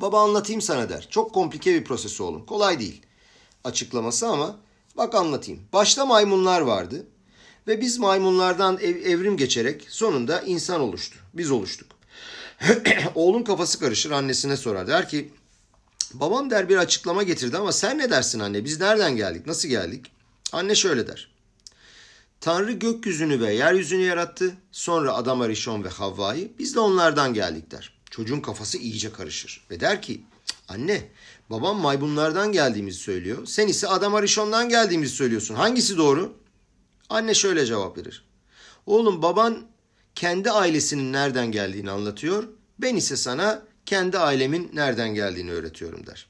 [0.00, 1.06] Baba anlatayım sana der.
[1.10, 2.46] Çok komplike bir proses oğlum.
[2.46, 3.02] Kolay değil
[3.64, 4.56] açıklaması ama
[4.96, 5.60] bak anlatayım.
[5.72, 7.06] Başta maymunlar vardı
[7.66, 11.18] ve biz maymunlardan ev, evrim geçerek sonunda insan oluştu.
[11.34, 11.88] Biz oluştuk.
[13.14, 14.86] Oğlun kafası karışır annesine sorar.
[14.86, 15.32] Der ki
[16.14, 18.64] babam der bir açıklama getirdi ama sen ne dersin anne?
[18.64, 19.46] Biz nereden geldik?
[19.46, 20.06] Nasıl geldik?
[20.52, 21.30] Anne şöyle der.
[22.40, 24.56] Tanrı gökyüzünü ve yeryüzünü yarattı.
[24.72, 27.99] Sonra Adam Arishon ve Havva'yı biz de onlardan geldik der.
[28.10, 30.20] Çocuğun kafası iyice karışır ve der ki
[30.68, 31.08] anne
[31.50, 33.46] babam maymunlardan geldiğimizi söylüyor.
[33.46, 35.54] Sen ise Adam Arishon'dan geldiğimizi söylüyorsun.
[35.54, 36.36] Hangisi doğru?
[37.08, 38.24] Anne şöyle cevap verir.
[38.86, 39.66] Oğlum baban
[40.14, 42.48] kendi ailesinin nereden geldiğini anlatıyor.
[42.78, 46.26] Ben ise sana kendi ailemin nereden geldiğini öğretiyorum der.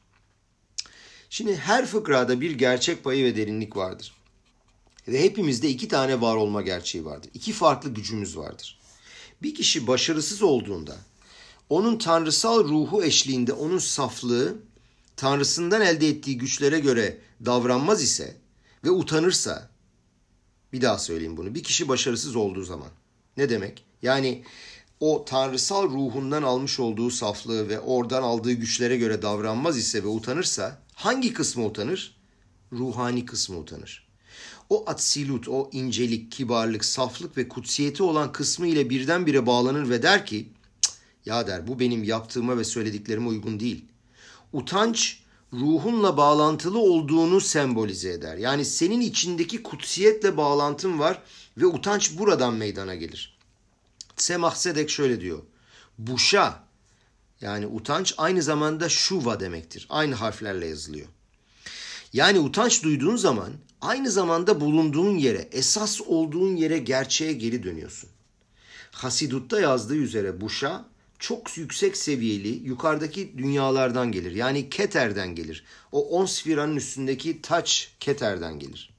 [1.30, 4.12] Şimdi her fıkrada bir gerçek payı ve derinlik vardır.
[5.08, 7.30] Ve hepimizde iki tane var olma gerçeği vardır.
[7.34, 8.78] İki farklı gücümüz vardır.
[9.42, 10.96] Bir kişi başarısız olduğunda
[11.70, 14.56] onun tanrısal ruhu eşliğinde onun saflığı
[15.16, 18.36] tanrısından elde ettiği güçlere göre davranmaz ise
[18.84, 19.70] ve utanırsa
[20.72, 21.54] bir daha söyleyeyim bunu.
[21.54, 22.88] Bir kişi başarısız olduğu zaman
[23.36, 23.84] ne demek?
[24.02, 24.44] Yani
[25.00, 30.78] o tanrısal ruhundan almış olduğu saflığı ve oradan aldığı güçlere göre davranmaz ise ve utanırsa
[30.94, 32.16] hangi kısmı utanır?
[32.72, 34.10] Ruhani kısmı utanır.
[34.70, 40.26] O atsilut, o incelik, kibarlık, saflık ve kutsiyeti olan kısmı ile birdenbire bağlanır ve der
[40.26, 40.52] ki
[41.26, 43.84] ya der bu benim yaptığıma ve söylediklerime uygun değil.
[44.52, 48.36] Utanç ruhunla bağlantılı olduğunu sembolize eder.
[48.36, 51.22] Yani senin içindeki kutsiyetle bağlantın var
[51.56, 53.38] ve utanç buradan meydana gelir.
[54.16, 55.42] Semah Sedek şöyle diyor.
[55.98, 56.64] Buşa
[57.40, 59.86] yani utanç aynı zamanda şuva demektir.
[59.90, 61.06] Aynı harflerle yazılıyor.
[62.12, 68.10] Yani utanç duyduğun zaman aynı zamanda bulunduğun yere, esas olduğun yere, gerçeğe geri dönüyorsun.
[68.90, 70.84] Hasidut'ta yazdığı üzere Buşa
[71.20, 74.32] çok yüksek seviyeli yukarıdaki dünyalardan gelir.
[74.32, 75.64] Yani Keter'den gelir.
[75.92, 78.90] O on sfiranın üstündeki taç Keter'den gelir.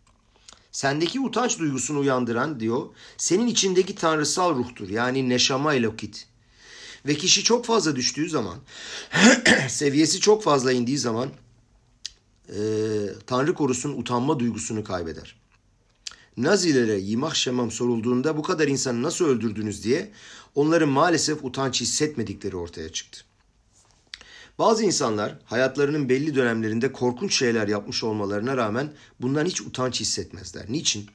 [0.72, 2.86] Sendeki utanç duygusunu uyandıran diyor,
[3.18, 4.90] senin içindeki tanrısal ruhtur.
[4.90, 6.28] Yani neşama elokit.
[7.06, 8.58] Ve kişi çok fazla düştüğü zaman,
[9.70, 11.30] seviyesi çok fazla indiği zaman
[12.50, 12.60] e,
[13.28, 15.41] Tanrı korusun utanma duygusunu kaybeder.
[16.38, 20.12] Nazilere yimah şemam sorulduğunda bu kadar insanı nasıl öldürdünüz diye
[20.56, 23.22] onların maalesef utanç hissetmedikleri ortaya çıktı.
[24.60, 30.66] Bazı insanlar hayatlarının belli dönemlerinde korkunç şeyler yapmış olmalarına rağmen bundan hiç utanç hissetmezler.
[30.70, 31.06] Niçin?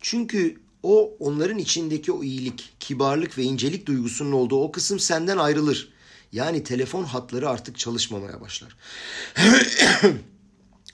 [0.00, 5.92] Çünkü o onların içindeki o iyilik, kibarlık ve incelik duygusunun olduğu o kısım senden ayrılır.
[6.32, 8.76] Yani telefon hatları artık çalışmamaya başlar.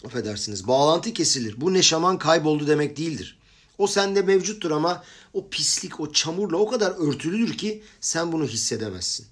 [0.04, 1.60] Affedersiniz bağlantı kesilir.
[1.60, 3.38] Bu neşaman kayboldu demek değildir.
[3.78, 9.26] O sende mevcuttur ama o pislik, o çamurla o kadar örtülüdür ki sen bunu hissedemezsin.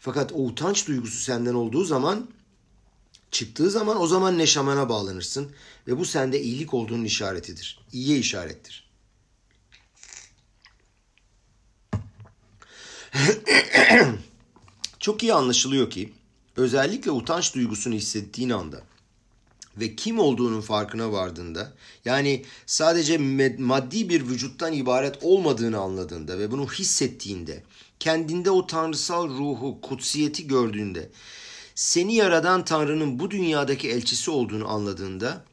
[0.00, 2.28] Fakat o utanç duygusu senden olduğu zaman,
[3.30, 5.52] çıktığı zaman o zaman neşamana bağlanırsın
[5.86, 7.80] ve bu sende iyilik olduğunun işaretidir.
[7.92, 8.90] İyiye işarettir.
[14.98, 16.12] Çok iyi anlaşılıyor ki
[16.56, 18.82] özellikle utanç duygusunu hissettiğin anda
[19.76, 21.72] ve kim olduğunun farkına vardığında
[22.04, 23.18] yani sadece
[23.58, 27.62] maddi bir vücuttan ibaret olmadığını anladığında ve bunu hissettiğinde
[28.00, 31.10] kendinde o tanrısal ruhu, kutsiyeti gördüğünde
[31.74, 35.44] seni yaradan Tanrı'nın bu dünyadaki elçisi olduğunu anladığında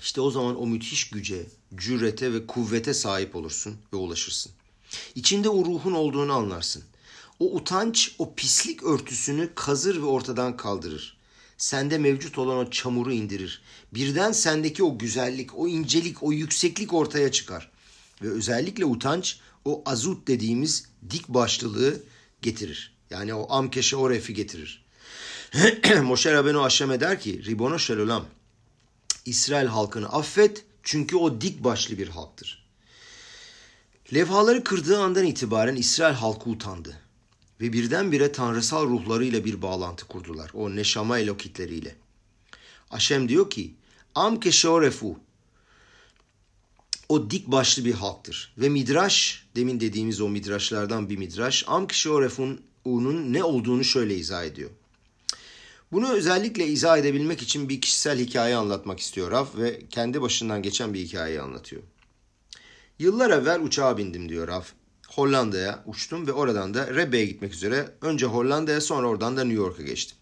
[0.00, 4.52] işte o zaman o müthiş güce, cürete ve kuvvete sahip olursun ve ulaşırsın.
[5.14, 6.82] İçinde o ruhun olduğunu anlarsın.
[7.40, 11.16] O utanç o pislik örtüsünü kazır ve ortadan kaldırır.
[11.58, 13.62] Sende mevcut olan o çamuru indirir.
[13.94, 17.70] Birden sendeki o güzellik, o incelik, o yükseklik ortaya çıkar.
[18.22, 22.02] Ve özellikle utanç o azut dediğimiz dik başlılığı
[22.42, 22.94] getirir.
[23.10, 24.84] Yani o amkeşe o refi getirir.
[26.02, 28.26] Moşe Rabenu Haşem'e der ki Ribono Şelolam
[29.24, 32.64] İsrail halkını affet çünkü o dik başlı bir halktır.
[34.14, 37.03] Levhaları kırdığı andan itibaren İsrail halkı utandı
[37.64, 40.50] ve birdenbire tanrısal ruhlarıyla bir bağlantı kurdular.
[40.54, 41.94] O neşama elokitleriyle.
[42.90, 43.74] Aşem diyor ki
[44.14, 45.18] Am keşorefu
[47.08, 48.54] o dik başlı bir halktır.
[48.58, 54.70] Ve midraş, demin dediğimiz o midraşlardan bir midraş, Am keşorefu'nun ne olduğunu şöyle izah ediyor.
[55.92, 60.94] Bunu özellikle izah edebilmek için bir kişisel hikaye anlatmak istiyor Raf ve kendi başından geçen
[60.94, 61.82] bir hikayeyi anlatıyor.
[62.98, 64.72] Yıllar evvel uçağa bindim diyor Raf.
[65.14, 69.82] Hollanda'ya uçtum ve oradan da Rebbe'ye gitmek üzere önce Hollanda'ya sonra oradan da New York'a
[69.82, 70.16] geçtim.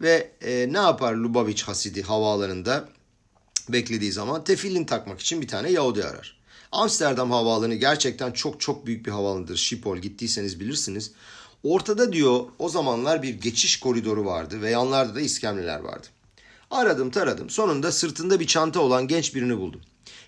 [0.00, 2.88] Ve e, ne yapar Lubavitch Hasidi havaalanında
[3.68, 6.38] beklediği zaman tefillin takmak için bir tane Yahudi arar.
[6.72, 9.56] Amsterdam havaalanı gerçekten çok çok büyük bir havaalanıdır.
[9.56, 11.12] Schiphol gittiyseniz bilirsiniz.
[11.62, 16.06] Ortada diyor o zamanlar bir geçiş koridoru vardı ve yanlarda da iskemleler vardı.
[16.70, 19.80] Aradım taradım sonunda sırtında bir çanta olan genç birini buldum.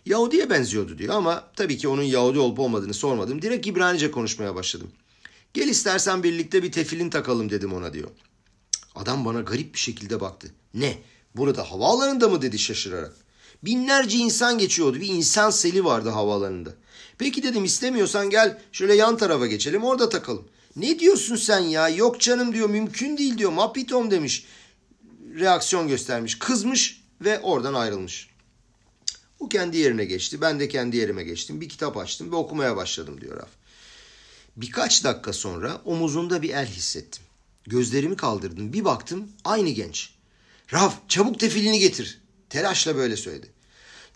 [0.07, 3.43] Yahudi'ye benziyordu diyor ama tabii ki onun Yahudi olup olmadığını sormadım.
[3.43, 4.91] Direkt İbranice konuşmaya başladım.
[5.55, 8.09] Gel istersen birlikte bir tefilin takalım dedim ona diyor.
[8.95, 10.55] Adam bana garip bir şekilde baktı.
[10.75, 10.99] Ne?
[11.37, 13.17] Burada havaalanında mı dedi şaşırarak.
[13.63, 15.01] Binlerce insan geçiyordu.
[15.01, 16.75] Bir insan seli vardı havaalanında.
[17.19, 20.49] Peki dedim istemiyorsan gel şöyle yan tarafa geçelim orada takalım.
[20.77, 21.89] Ne diyorsun sen ya?
[21.89, 23.53] Yok canım diyor mümkün değil diyor.
[23.53, 24.47] Mapitom demiş.
[25.39, 26.39] Reaksiyon göstermiş.
[26.39, 28.30] Kızmış ve oradan ayrılmış.
[29.41, 30.41] O kendi yerine geçti.
[30.41, 31.61] Ben de kendi yerime geçtim.
[31.61, 33.49] Bir kitap açtım ve okumaya başladım diyor Raf.
[34.57, 37.23] Birkaç dakika sonra omuzunda bir el hissettim.
[37.67, 38.73] Gözlerimi kaldırdım.
[38.73, 40.11] Bir baktım aynı genç.
[40.73, 42.21] Raf çabuk tefilini getir.
[42.51, 43.51] Telaşla böyle söyledi.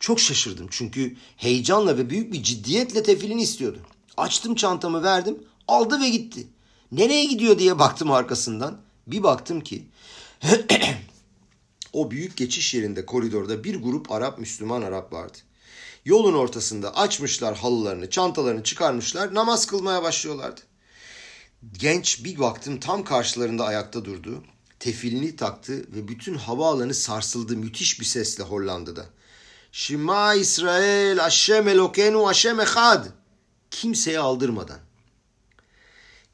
[0.00, 3.78] Çok şaşırdım çünkü heyecanla ve büyük bir ciddiyetle tefilini istiyordu.
[4.16, 6.46] Açtım çantamı verdim aldı ve gitti.
[6.92, 8.80] Nereye gidiyor diye baktım arkasından.
[9.06, 9.84] Bir baktım ki
[11.94, 15.38] o büyük geçiş yerinde koridorda bir grup Arap Müslüman Arap vardı.
[16.04, 20.60] Yolun ortasında açmışlar halılarını, çantalarını çıkarmışlar, namaz kılmaya başlıyorlardı.
[21.72, 24.44] Genç bir baktım tam karşılarında ayakta durdu.
[24.78, 29.06] Tefilini taktı ve bütün havaalanı sarsıldı müthiş bir sesle Hollanda'da.
[29.72, 33.06] Şima İsrail, Hashem Elokenu, Hashem Echad.
[33.70, 34.78] Kimseye aldırmadan.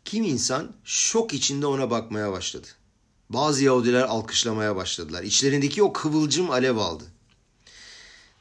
[0.04, 2.68] Kim insan şok içinde ona bakmaya başladı.
[3.30, 5.22] Bazı Yahudiler alkışlamaya başladılar.
[5.22, 7.04] İçlerindeki o kıvılcım alev aldı.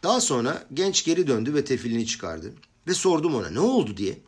[0.04, 2.54] Daha sonra genç geri döndü ve tefilini çıkardı.
[2.88, 4.20] Ve sordum ona ne oldu diye.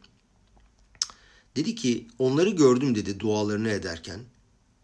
[1.55, 4.19] Dedi ki onları gördüm dedi dualarını ederken.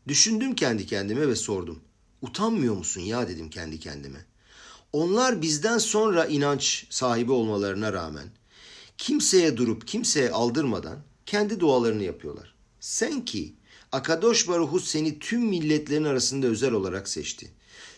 [0.07, 1.79] Düşündüm kendi kendime ve sordum.
[2.21, 4.25] Utanmıyor musun ya dedim kendi kendime.
[4.93, 8.27] Onlar bizden sonra inanç sahibi olmalarına rağmen
[8.97, 12.55] kimseye durup kimseye aldırmadan kendi dualarını yapıyorlar.
[12.79, 13.53] Sen ki
[13.97, 17.51] Akadosh Baruhu seni tüm milletlerin arasında özel olarak seçti.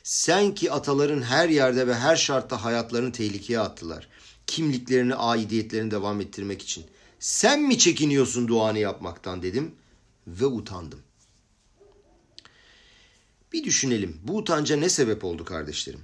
[0.04, 4.08] Sen ki ataların her yerde ve her şartta hayatlarını tehlikeye attılar.
[4.48, 6.86] Kimliklerini, aidiyetlerini devam ettirmek için.
[7.20, 9.72] Sen mi çekiniyorsun duanı yapmaktan dedim
[10.28, 11.00] ve utandım.
[13.54, 16.02] Bir düşünelim bu utanca ne sebep oldu kardeşlerim?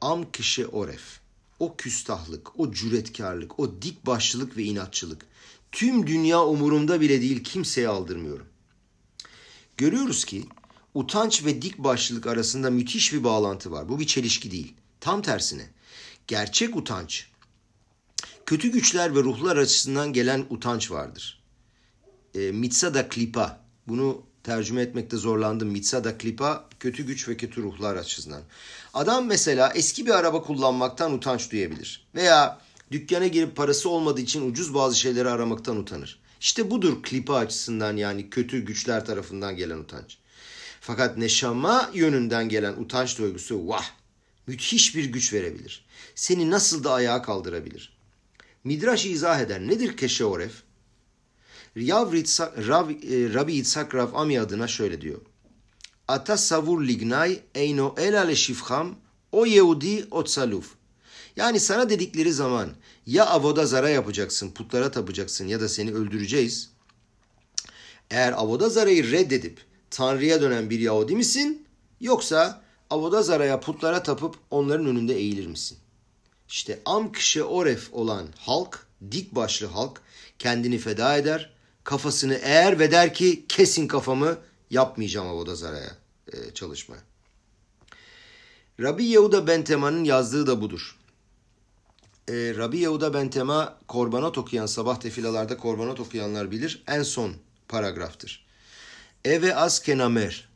[0.00, 1.20] Am kişi oref.
[1.58, 5.26] O küstahlık, o cüretkarlık, o dik başlılık ve inatçılık.
[5.72, 8.46] Tüm dünya umurumda bile değil kimseye aldırmıyorum.
[9.76, 10.44] Görüyoruz ki
[10.94, 13.88] utanç ve dik başlılık arasında müthiş bir bağlantı var.
[13.88, 14.74] Bu bir çelişki değil.
[15.00, 15.70] Tam tersine
[16.26, 17.26] gerçek utanç
[18.46, 21.42] kötü güçler ve ruhlar açısından gelen utanç vardır.
[22.34, 25.68] E, Mitsada klipa bunu tercüme etmekte zorlandım.
[25.68, 28.42] Mitsada klipa kötü güç ve kötü ruhlar açısından.
[28.94, 32.06] Adam mesela eski bir araba kullanmaktan utanç duyabilir.
[32.14, 32.60] Veya
[32.90, 36.18] dükkana girip parası olmadığı için ucuz bazı şeyleri aramaktan utanır.
[36.44, 40.18] İşte budur klipa açısından yani kötü güçler tarafından gelen utanç.
[40.80, 43.84] Fakat neşama yönünden gelen utanç duygusu vah
[44.46, 45.86] müthiş bir güç verebilir.
[46.14, 47.96] Seni nasıl da ayağa kaldırabilir.
[48.64, 49.60] Midraş izah eder.
[49.60, 50.52] Nedir keşeoref?
[51.76, 55.20] Rav, e, Rabbi Yitzhak Rav Ami adına şöyle diyor.
[56.08, 58.94] Ata savur lignay eyno el ale şifham
[59.32, 60.74] O Yehudi o tsaluf.
[61.36, 62.70] Yani sana dedikleri zaman
[63.06, 66.70] ya avoda zara yapacaksın, putlara tapacaksın ya da seni öldüreceğiz.
[68.10, 71.66] Eğer avoda zarayı reddedip Tanrı'ya dönen bir Yahudi misin?
[72.00, 75.78] Yoksa avoda zaraya putlara tapıp onların önünde eğilir misin?
[76.48, 80.00] İşte Amkşe Oref olan halk, dik başlı halk
[80.38, 81.52] kendini feda eder,
[81.84, 84.38] kafasını eğer ve der ki kesin kafamı
[84.70, 85.96] yapmayacağım avoda zaraya
[86.32, 87.02] e, çalışmaya.
[88.80, 90.96] Rabbi Yehuda Bentema'nın yazdığı da budur.
[92.28, 96.82] E, Rabbi Yehuda Bentema korbanot okuyan, sabah tefilalarda korbanot okuyanlar bilir.
[96.86, 97.32] En son
[97.68, 98.46] paragraftır.
[99.24, 100.48] Eve az kenamer.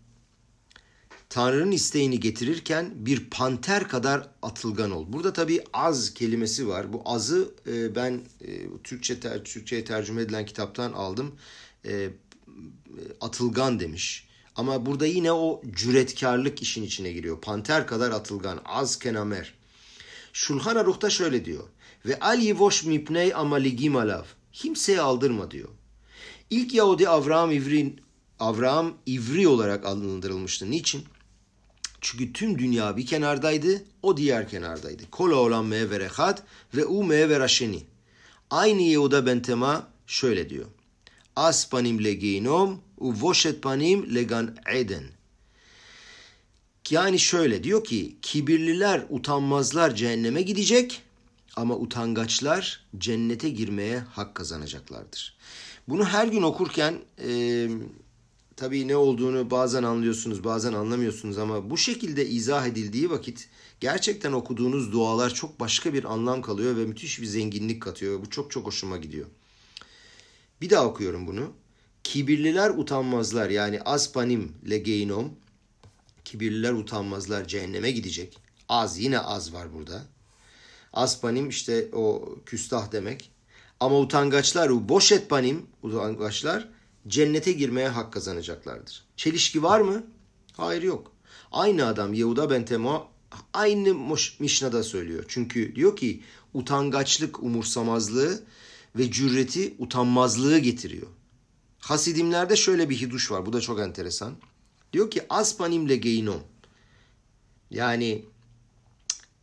[1.29, 5.05] Tanrı'nın isteğini getirirken bir panter kadar atılgan ol.
[5.09, 6.93] Burada tabii az kelimesi var.
[6.93, 11.35] Bu azı e, ben e, Türkçe ter, Türkçe'ye tercüme edilen kitaptan aldım.
[11.85, 12.11] E,
[13.21, 14.29] atılgan demiş.
[14.57, 17.41] Ama burada yine o cüretkarlık işin içine giriyor.
[17.41, 18.61] Panter kadar atılgan.
[18.65, 19.58] Az kenamer.
[20.39, 21.65] Şulhan Aruh'ta şöyle diyor.
[22.07, 24.23] Ve al yivoş mipney amaligim alav.
[24.53, 25.69] Kimseye aldırma diyor.
[26.51, 27.97] İlk Yahudi Avraham İvri,
[28.41, 30.71] Avraham İvri olarak adlandırılmıştı.
[30.71, 31.05] Niçin?
[32.01, 35.11] Çünkü tüm dünya bir kenardaydı, o diğer kenardaydı.
[35.11, 36.43] Kola olan meverehat
[36.75, 37.83] ve u meveraşeni.
[38.51, 40.67] Aynı Yehuda Bentema şöyle diyor.
[41.37, 42.41] As panim le
[42.99, 45.18] u voşet panim le gan eden.
[46.91, 51.03] Yani şöyle diyor ki kibirliler, utanmazlar cehenneme gidecek
[51.57, 55.37] ama utangaçlar cennete girmeye hak kazanacaklardır.
[55.89, 57.69] Bunu her gün okurken e,
[58.57, 63.49] tabii ne olduğunu bazen anlıyorsunuz bazen anlamıyorsunuz ama bu şekilde izah edildiği vakit
[63.81, 68.21] gerçekten okuduğunuz dualar çok başka bir anlam kalıyor ve müthiş bir zenginlik katıyor.
[68.23, 69.27] Bu çok çok hoşuma gidiyor.
[70.61, 71.53] Bir daha okuyorum bunu.
[72.05, 75.33] Kibirliler utanmazlar yani aspanim legeinom
[76.29, 78.39] kibirliler utanmazlar cehenneme gidecek.
[78.69, 80.03] Az yine az var burada.
[80.93, 83.31] Aspanim işte o küstah demek.
[83.81, 86.69] Ama utangaçlar, u boş et panim, utangaçlar
[87.09, 89.05] cennete girmeye hak kazanacaklardır.
[89.17, 90.07] Çelişki var mı?
[90.57, 91.13] Hayır yok.
[91.53, 93.09] Aynı adam Yehuda Bentemo
[93.55, 93.95] aynı
[94.39, 95.25] Mişna'da söylüyor.
[95.29, 96.23] Çünkü diyor ki
[96.55, 98.43] utangaçlık umursamazlığı
[98.97, 101.07] ve cüreti utanmazlığı getiriyor.
[101.79, 103.47] Hasidimlerde şöyle bir hiduş var.
[103.47, 104.35] Bu da çok enteresan.
[104.93, 106.43] Diyor ki aspanimle geinom.
[107.71, 108.25] Yani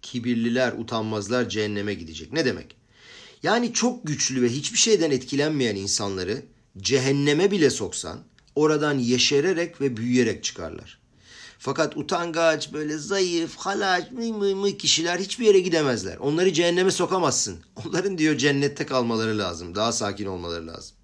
[0.01, 2.33] kibirliler, utanmazlar cehenneme gidecek.
[2.33, 2.75] Ne demek?
[3.43, 6.45] Yani çok güçlü ve hiçbir şeyden etkilenmeyen insanları
[6.77, 8.19] cehenneme bile soksan
[8.55, 10.99] oradan yeşererek ve büyüyerek çıkarlar.
[11.59, 16.17] Fakat utangaç, böyle zayıf, halaç, mıy mıy mıy kişiler hiçbir yere gidemezler.
[16.17, 17.59] Onları cehenneme sokamazsın.
[17.85, 19.75] Onların diyor cennette kalmaları lazım.
[19.75, 20.95] Daha sakin olmaları lazım.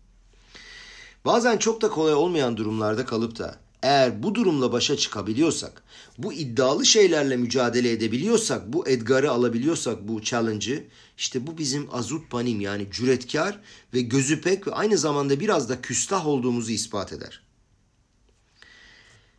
[1.25, 5.83] Bazen çok da kolay olmayan durumlarda kalıp da eğer bu durumla başa çıkabiliyorsak,
[6.17, 10.83] bu iddialı şeylerle mücadele edebiliyorsak, bu Edgar'ı alabiliyorsak bu challenge'ı
[11.17, 13.59] işte bu bizim azut panim yani cüretkar
[13.93, 17.41] ve gözü pek ve aynı zamanda biraz da küstah olduğumuzu ispat eder.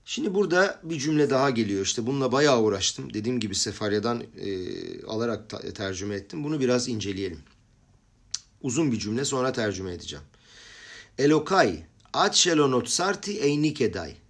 [0.04, 3.14] Şimdi burada bir cümle daha geliyor işte bununla bayağı uğraştım.
[3.14, 6.44] Dediğim gibi Sefarya'dan e, alarak ta- tercüme ettim.
[6.44, 7.40] Bunu biraz inceleyelim.
[8.62, 10.24] Uzun bir cümle sonra tercüme edeceğim.
[11.18, 14.21] Elokay, at şelonot sarti eynikedai.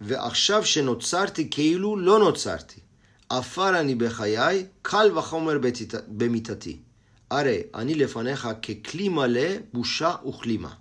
[0.00, 2.80] ועכשיו שנוצרתי כאילו לא נוצרתי.
[3.28, 5.58] עפר אני בחיי, קל וחומר
[6.08, 6.78] במיתתי.
[7.30, 10.72] הרי אני לפניך ככלי מלא, buşa uhlima.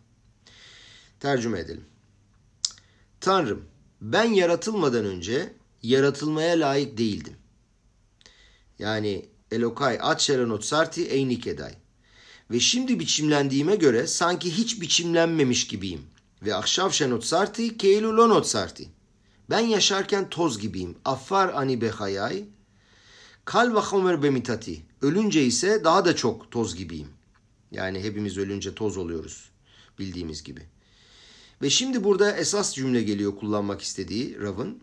[1.20, 1.86] Tercüme edelim.
[3.22, 3.66] Tanrım,
[4.02, 7.36] ben yaratılmadan önce yaratılmaya layık değildim.
[8.80, 11.74] Yani Elokay at şerenot sarti eynik eday.
[12.52, 16.02] Ve şimdi biçimlendiğime göre sanki hiç biçimlenmemiş gibiyim.
[16.42, 18.90] Ve akşav şenot sarti keilu lonot sarti.
[19.51, 20.97] Ben yaşarken toz gibiyim.
[21.05, 22.45] Affar ani behayay.
[23.45, 24.83] Kal ve homer bemitati.
[25.03, 27.09] Ölünce ise daha da çok toz gibiyim.
[27.71, 29.51] Yani hepimiz ölünce toz oluyoruz
[29.99, 30.63] bildiğimiz gibi.
[31.63, 34.83] Ve şimdi burada esas cümle geliyor kullanmak istediği Rav'ın.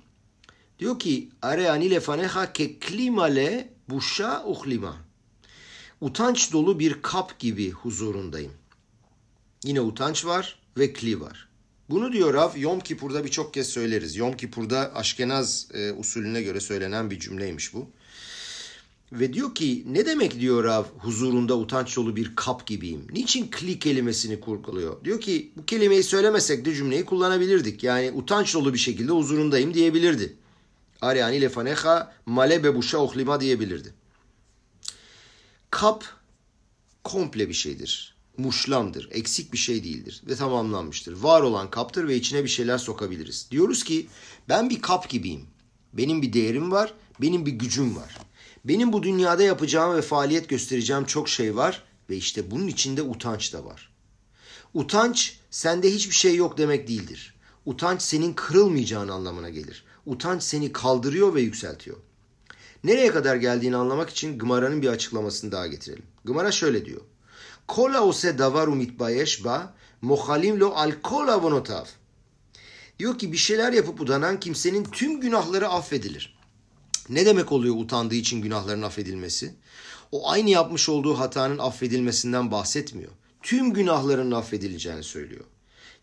[0.79, 4.97] Diyor ki are anile faneha ke klimale buşa uhlima.
[6.01, 8.51] Utanç dolu bir kap gibi huzurundayım.
[9.63, 11.49] Yine utanç var ve kli var.
[11.89, 14.15] Bunu diyor Rav Yom Kipur'da birçok kez söyleriz.
[14.15, 17.89] Yom Kipur'da Aşkenaz e, usulüne göre söylenen bir cümleymiş bu.
[19.11, 23.07] Ve diyor ki ne demek diyor Rav huzurunda utanç dolu bir kap gibiyim.
[23.11, 25.05] Niçin kli kelimesini kurguluyor?
[25.05, 27.83] Diyor ki bu kelimeyi söylemesek de cümleyi kullanabilirdik.
[27.83, 30.35] Yani utanç dolu bir şekilde huzurundayım diyebilirdi.
[31.01, 33.93] Aryani lefaneha male bebuşa ohlima diyebilirdi.
[35.71, 36.03] Kap
[37.03, 38.14] komple bir şeydir.
[38.37, 39.09] Muşlamdır.
[39.11, 40.21] Eksik bir şey değildir.
[40.27, 41.13] Ve tamamlanmıştır.
[41.13, 43.47] Var olan kaptır ve içine bir şeyler sokabiliriz.
[43.51, 44.07] Diyoruz ki
[44.49, 45.47] ben bir kap gibiyim.
[45.93, 48.17] Benim bir değerim var, benim bir gücüm var.
[48.65, 53.53] Benim bu dünyada yapacağım ve faaliyet göstereceğim çok şey var ve işte bunun içinde utanç
[53.53, 53.91] da var.
[54.73, 57.35] Utanç sende hiçbir şey yok demek değildir.
[57.65, 59.85] Utanç senin kırılmayacağın anlamına gelir.
[60.05, 61.97] Utanç seni kaldırıyor ve yükseltiyor.
[62.83, 66.03] Nereye kadar geldiğini anlamak için Gımara'nın bir açıklamasını daha getirelim.
[66.25, 67.01] Gımara şöyle diyor.
[67.67, 71.85] Kola ose davaru mitbayesh ba mohalim lo al kol avonotav.
[72.99, 76.37] Diyor ki bir şeyler yapıp udanan kimsenin tüm günahları affedilir.
[77.09, 79.55] Ne demek oluyor utandığı için günahların affedilmesi?
[80.11, 83.11] O aynı yapmış olduğu hatanın affedilmesinden bahsetmiyor.
[83.43, 85.43] Tüm günahların affedileceğini söylüyor.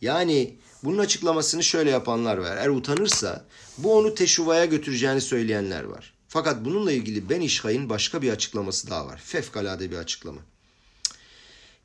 [0.01, 2.57] Yani bunun açıklamasını şöyle yapanlar var.
[2.57, 3.45] Eğer utanırsa
[3.79, 6.15] bu onu teşuvaya götüreceğini söyleyenler var.
[6.29, 9.21] Fakat bununla ilgili Ben İşhay'ın başka bir açıklaması daha var.
[9.25, 10.41] Fevkalade bir açıklama.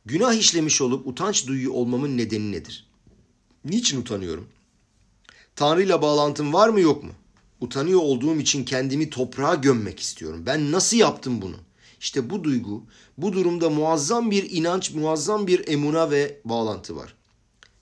[0.07, 2.87] Günah işlemiş olup utanç duyuyor olmamın nedeni nedir?
[3.65, 4.47] Niçin utanıyorum?
[5.55, 7.11] Tanrı ile bağlantım var mı yok mu?
[7.59, 10.43] Utanıyor olduğum için kendimi toprağa gömmek istiyorum.
[10.45, 11.55] Ben nasıl yaptım bunu?
[11.99, 12.83] İşte bu duygu,
[13.17, 17.15] bu durumda muazzam bir inanç, muazzam bir emuna ve bağlantı var.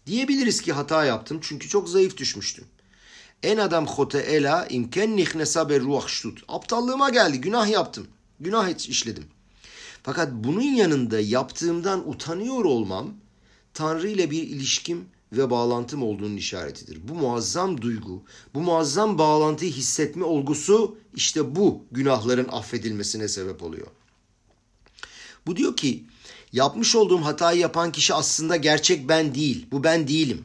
[0.05, 2.65] Diyebiliriz ki hata yaptım çünkü çok zayıf düşmüştüm.
[3.43, 6.43] En adam hote ela imken nihnesa be ruh ştut.
[6.47, 8.07] Aptallığıma geldi, günah yaptım.
[8.39, 9.34] Günah işledim.
[10.05, 13.13] Fakat bunun yanında yaptığımdan utanıyor olmam
[13.73, 17.07] Tanrı ile bir ilişkim ve bağlantım olduğunun işaretidir.
[17.07, 23.87] Bu muazzam duygu, bu muazzam bağlantıyı hissetme olgusu işte bu günahların affedilmesine sebep oluyor.
[25.47, 26.03] Bu diyor ki
[26.53, 29.67] yapmış olduğum hatayı yapan kişi aslında gerçek ben değil.
[29.71, 30.43] Bu ben değilim.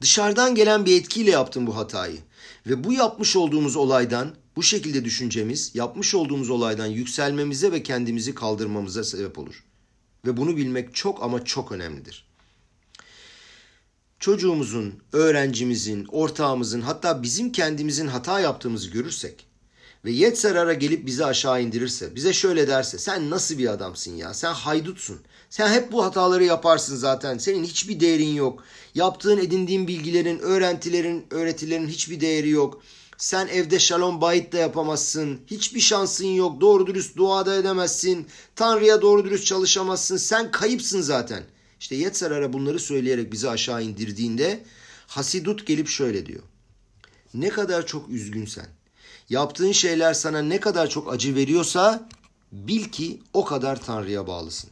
[0.00, 2.18] Dışarıdan gelen bir etkiyle yaptım bu hatayı.
[2.66, 9.04] Ve bu yapmış olduğumuz olaydan bu şekilde düşüncemiz yapmış olduğumuz olaydan yükselmemize ve kendimizi kaldırmamıza
[9.04, 9.64] sebep olur.
[10.26, 12.26] Ve bunu bilmek çok ama çok önemlidir.
[14.18, 19.46] Çocuğumuzun, öğrencimizin, ortağımızın hatta bizim kendimizin hata yaptığımızı görürsek
[20.04, 24.52] ve Yetzerar'a gelip bizi aşağı indirirse, bize şöyle derse sen nasıl bir adamsın ya sen
[24.52, 25.20] haydutsun.
[25.50, 27.38] Sen hep bu hataları yaparsın zaten.
[27.38, 28.64] Senin hiçbir değerin yok.
[28.94, 32.82] Yaptığın edindiğin bilgilerin, öğrentilerin, öğretilerin hiçbir değeri yok.
[33.20, 35.40] Sen evde şalom bayit de yapamazsın.
[35.46, 36.60] Hiçbir şansın yok.
[36.60, 38.26] Doğru dürüst dua da edemezsin.
[38.56, 40.16] Tanrı'ya doğru dürüst çalışamazsın.
[40.16, 41.44] Sen kayıpsın zaten.
[41.80, 44.64] İşte Yetzerar'a bunları söyleyerek bizi aşağı indirdiğinde
[45.06, 46.42] Hasidut gelip şöyle diyor.
[47.34, 48.66] Ne kadar çok üzgünsen,
[49.28, 52.08] yaptığın şeyler sana ne kadar çok acı veriyorsa
[52.52, 54.70] bil ki o kadar Tanrı'ya bağlısın.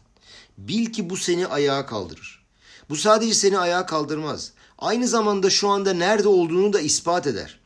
[0.58, 2.46] Bil ki bu seni ayağa kaldırır.
[2.90, 4.52] Bu sadece seni ayağa kaldırmaz.
[4.78, 7.57] Aynı zamanda şu anda nerede olduğunu da ispat eder.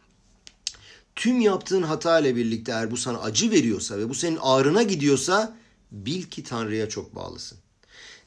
[1.17, 5.57] Tüm yaptığın hata ile birlikte eğer bu sana acı veriyorsa ve bu senin ağrına gidiyorsa
[5.93, 7.59] bil ki Tanrı'ya çok bağlısın.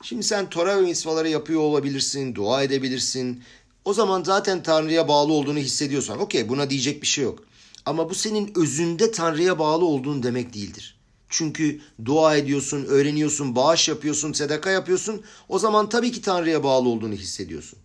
[0.03, 3.43] Şimdi sen Tora ve misvaları yapıyor olabilirsin, dua edebilirsin.
[3.85, 7.43] O zaman zaten Tanrı'ya bağlı olduğunu hissediyorsan okey buna diyecek bir şey yok.
[7.85, 10.97] Ama bu senin özünde Tanrı'ya bağlı olduğun demek değildir.
[11.29, 15.21] Çünkü dua ediyorsun, öğreniyorsun, bağış yapıyorsun, sedaka yapıyorsun.
[15.49, 17.79] O zaman tabii ki Tanrı'ya bağlı olduğunu hissediyorsun.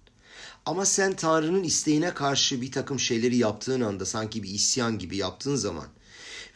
[0.70, 5.56] Ama sen Tanrı'nın isteğine karşı bir takım şeyleri yaptığın anda sanki bir isyan gibi yaptığın
[5.56, 5.86] zaman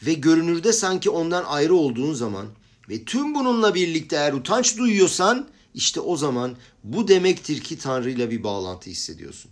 [0.06, 2.46] ve görünürde sanki ondan ayrı olduğun zaman
[2.88, 8.30] ve tüm bununla birlikte eğer utanç duyuyorsan işte o zaman bu demektir ki Tanrı ile
[8.30, 9.50] bir bağlantı hissediyorsun.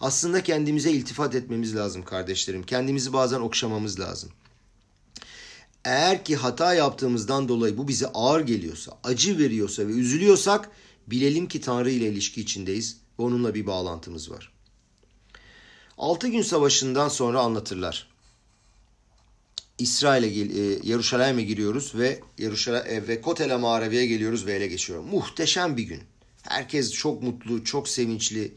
[0.00, 2.62] Aslında kendimize iltifat etmemiz lazım kardeşlerim.
[2.62, 4.30] Kendimizi bazen okşamamız lazım.
[5.84, 10.70] Eğer ki hata yaptığımızdan dolayı bu bize ağır geliyorsa, acı veriyorsa ve üzülüyorsak
[11.06, 14.52] bilelim ki Tanrı ile ilişki içindeyiz onunla bir bağlantımız var.
[15.98, 18.08] Altı gün savaşından sonra anlatırlar.
[19.78, 25.00] İsrail'e e, Yeruşalayim'e giriyoruz ve Yeruşalay e, ve Kotel'e Mağarabi'ye geliyoruz ve ele geçiyor.
[25.00, 26.02] Muhteşem bir gün.
[26.42, 28.54] Herkes çok mutlu, çok sevinçli.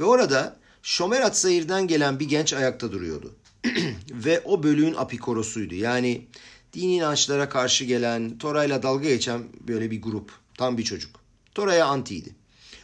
[0.00, 3.34] Ve orada Şomer Atsayir'den gelen bir genç ayakta duruyordu.
[4.10, 5.74] ve o bölüğün apikorosuydu.
[5.74, 6.26] Yani
[6.72, 10.32] dini inançlara karşı gelen, Tora'yla dalga geçen böyle bir grup.
[10.54, 11.20] Tam bir çocuk.
[11.54, 12.34] Tora'ya antiydi.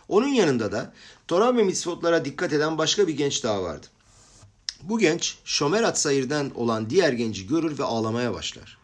[0.08, 0.92] Onun yanında da
[1.28, 3.86] Tora ve mitzvotlara dikkat eden başka bir genç daha vardı.
[4.82, 8.78] Bu genç Şomer Atsayir'den olan diğer genci görür ve ağlamaya başlar.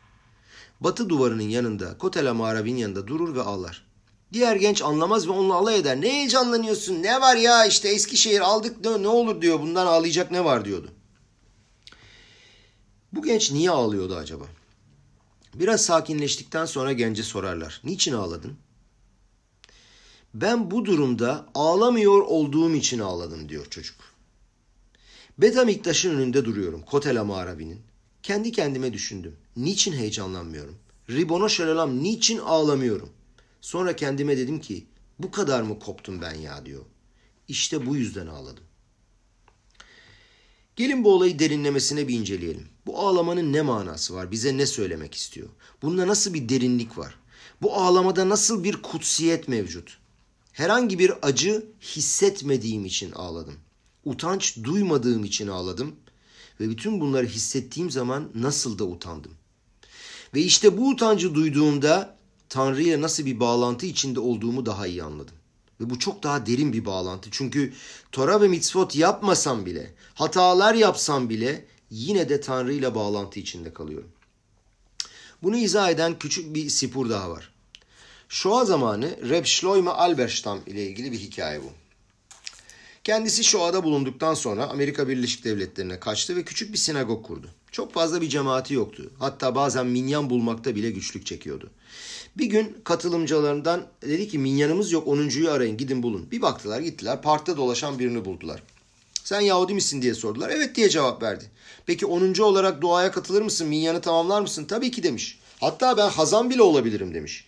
[0.81, 3.87] Batı duvarının yanında, Kotela Mağarab'in yanında durur ve ağlar.
[4.33, 6.01] Diğer genç anlamaz ve onunla alay eder.
[6.01, 7.03] Ne heyecanlanıyorsun?
[7.03, 9.61] Ne var ya işte Eskişehir aldık ne, ne olur diyor.
[9.61, 10.91] Bundan ağlayacak ne var diyordu.
[13.13, 14.45] Bu genç niye ağlıyordu acaba?
[15.55, 17.81] Biraz sakinleştikten sonra gence sorarlar.
[17.85, 18.57] Niçin ağladın?
[20.35, 23.97] Ben bu durumda ağlamıyor olduğum için ağladım diyor çocuk.
[25.39, 26.83] Betamiktaş'ın önünde duruyorum.
[26.83, 27.81] Kotela Mağarabi'nin.
[28.23, 29.37] Kendi kendime düşündüm.
[29.57, 30.79] Niçin heyecanlanmıyorum?
[31.11, 33.09] Ribono şelalam niçin ağlamıyorum?
[33.61, 34.87] Sonra kendime dedim ki
[35.19, 36.83] bu kadar mı koptum ben ya diyor.
[37.49, 38.65] İşte bu yüzden ağladım.
[40.77, 42.69] Gelin bu olayı derinlemesine bir inceleyelim.
[42.87, 44.31] Bu ağlamanın ne manası var?
[44.31, 45.49] Bize ne söylemek istiyor?
[45.83, 47.19] Bunda nasıl bir derinlik var?
[47.63, 50.04] Bu ağlamada nasıl bir kutsiyet mevcut?
[50.55, 53.55] Herhangi bir acı hissetmediğim için ağladım.
[54.05, 55.97] Utanç duymadığım için ağladım
[56.61, 59.33] ve bütün bunları hissettiğim zaman nasıl da utandım.
[60.35, 62.17] Ve işte bu utancı duyduğumda
[62.49, 65.35] Tanrı ile nasıl bir bağlantı içinde olduğumu daha iyi anladım.
[65.81, 67.29] Ve bu çok daha derin bir bağlantı.
[67.33, 67.73] Çünkü
[68.13, 74.13] Tora ve mitzvot yapmasam bile, hatalar yapsam bile yine de Tanrı ile bağlantı içinde kalıyorum.
[75.43, 77.54] Bunu izah eden küçük bir sipur daha var.
[78.35, 81.71] Shoah zamanı Reb Shloime Alberstam ile ilgili bir hikaye bu.
[83.05, 87.51] Kendisi Shoah'da bulunduktan sonra Amerika Birleşik Devletleri'ne kaçtı ve küçük bir sinagog kurdu.
[87.73, 89.11] Çok fazla bir cemaati yoktu.
[89.19, 91.71] Hatta bazen minyan bulmakta bile güçlük çekiyordu.
[92.39, 96.31] Bir gün katılımcılarından dedi ki minyanımız yok 10.yu arayın gidin bulun.
[96.31, 98.63] Bir baktılar gittiler parkta dolaşan birini buldular.
[99.25, 100.51] Sen Yahudi misin diye sordular.
[100.51, 101.45] Evet diye cevap verdi.
[101.87, 102.35] Peki 10.
[102.41, 103.69] olarak duaya katılır mısın?
[103.69, 104.65] Minyanı tamamlar mısın?
[104.65, 105.39] Tabii ki demiş.
[105.61, 107.47] Hatta ben Hazan bile olabilirim demiş.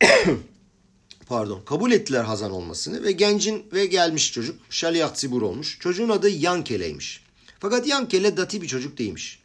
[1.26, 1.62] Pardon.
[1.66, 5.78] Kabul ettiler Hazan olmasını ve gencin ve gelmiş çocuk Şaliyah Zibur olmuş.
[5.80, 7.24] Çocuğun adı Yankele'ymiş.
[7.60, 9.42] Fakat Yankele dati bir çocuk değilmiş.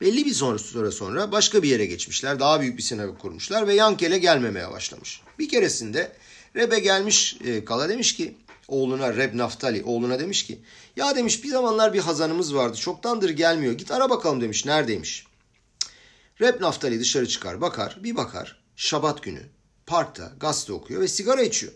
[0.00, 2.40] Belli bir sonra, süre sonra başka bir yere geçmişler.
[2.40, 5.20] Daha büyük bir sinagog kurmuşlar ve Yankele gelmemeye başlamış.
[5.38, 6.12] Bir keresinde
[6.56, 8.36] Rebe gelmiş e, Kala demiş ki
[8.68, 10.58] oğluna Reb Naftali oğluna demiş ki
[10.96, 15.26] ya demiş bir zamanlar bir hazanımız vardı çoktandır gelmiyor git ara bakalım demiş neredeymiş.
[16.40, 19.42] Reb Naftali dışarı çıkar bakar bir bakar şabat günü
[19.86, 21.72] parkta gazete okuyor ve sigara içiyor.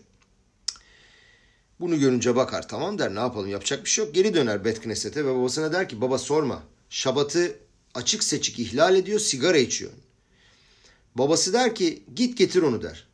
[1.79, 4.15] Bunu görünce bakar tamam der ne yapalım yapacak bir şey yok.
[4.15, 7.59] Geri döner Bet Knesset'e ve babasına der ki baba sorma şabatı
[7.93, 9.91] açık seçik ihlal ediyor sigara içiyor.
[11.15, 13.07] Babası der ki git getir onu der.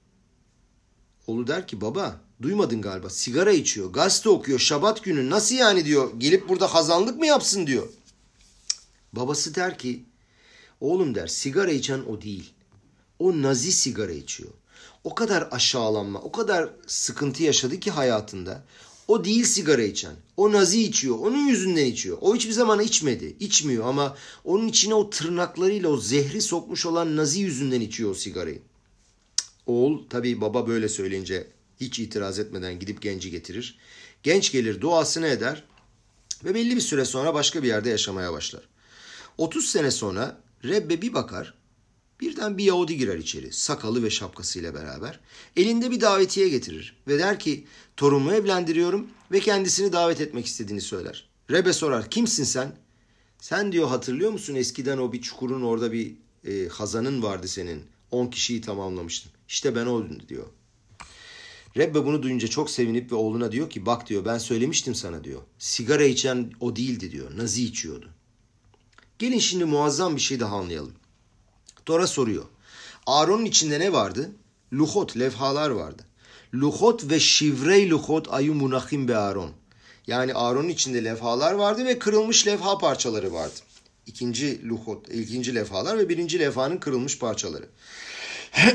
[1.28, 6.12] Oğlu der ki baba duymadın galiba sigara içiyor gazete okuyor şabat günü nasıl yani diyor
[6.18, 7.88] gelip burada hazanlık mı yapsın diyor.
[9.14, 10.06] Babası der ki
[10.82, 12.54] oğlum der sigara içen o değil
[13.20, 14.50] o nazi sigara içiyor.
[15.04, 18.64] O kadar aşağılanma, o kadar sıkıntı yaşadı ki hayatında.
[19.08, 20.16] O değil sigara içen.
[20.38, 21.20] O nazi içiyor.
[21.20, 22.18] Onun yüzünden içiyor.
[22.22, 23.36] O hiçbir zaman içmedi.
[23.40, 28.62] içmiyor ama onun içine o tırnaklarıyla o zehri sokmuş olan nazi yüzünden içiyor o sigarayı.
[29.66, 31.48] Oğul tabii baba böyle söyleyince
[31.80, 33.78] hiç itiraz etmeden gidip genci getirir.
[34.24, 35.64] Genç gelir duasını eder
[36.44, 38.62] ve belli bir süre sonra başka bir yerde yaşamaya başlar.
[39.38, 41.54] 30 sene sonra Rebbe bir bakar
[42.20, 45.20] Birden bir Yahudi girer içeri sakalı ve şapkasıyla beraber.
[45.56, 47.66] Elinde bir davetiye getirir ve der ki
[47.98, 51.28] torunumu evlendiriyorum ve kendisini davet etmek istediğini söyler.
[51.52, 52.76] Rebe sorar kimsin sen?
[53.40, 56.14] Sen diyor hatırlıyor musun eskiden o bir çukurun orada bir
[56.46, 57.84] e, hazanın vardı senin.
[58.12, 59.32] 10 kişiyi tamamlamıştın.
[59.48, 60.46] İşte ben oldum diyor.
[61.78, 65.42] Rebbe bunu duyunca çok sevinip ve oğluna diyor ki bak diyor ben söylemiştim sana diyor.
[65.60, 67.38] Sigara içen o değildi diyor.
[67.38, 68.10] Nazi içiyordu.
[69.20, 70.94] Gelin şimdi muazzam bir şey daha anlayalım.
[71.88, 72.44] Tora soruyor.
[73.06, 74.32] Aaron'un içinde ne vardı?
[74.74, 76.04] Luhot, levhalar vardı.
[76.54, 79.52] Luhot ve şivrey luhot ayu munahim be Aaron.
[80.08, 83.56] Yani Aaron'un içinde levhalar vardı ve kırılmış levha parçaları vardı.
[84.06, 87.70] İkinci luhot, ikinci levhalar ve birinci levhanın kırılmış parçaları.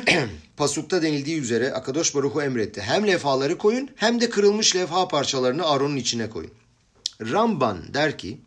[0.56, 2.80] Pasukta denildiği üzere Akadosh Baruhu emretti.
[2.80, 6.50] Hem levhaları koyun hem de kırılmış levha parçalarını Aaron'un içine koyun.
[7.20, 8.38] Ramban der ki,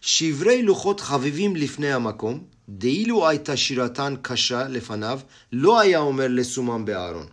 [0.00, 5.18] Şivrey luhot havivim lifnei makom Değilu ayta şiratan kaşa lefanav
[5.54, 7.26] lo aya omer lesuman be Aaron.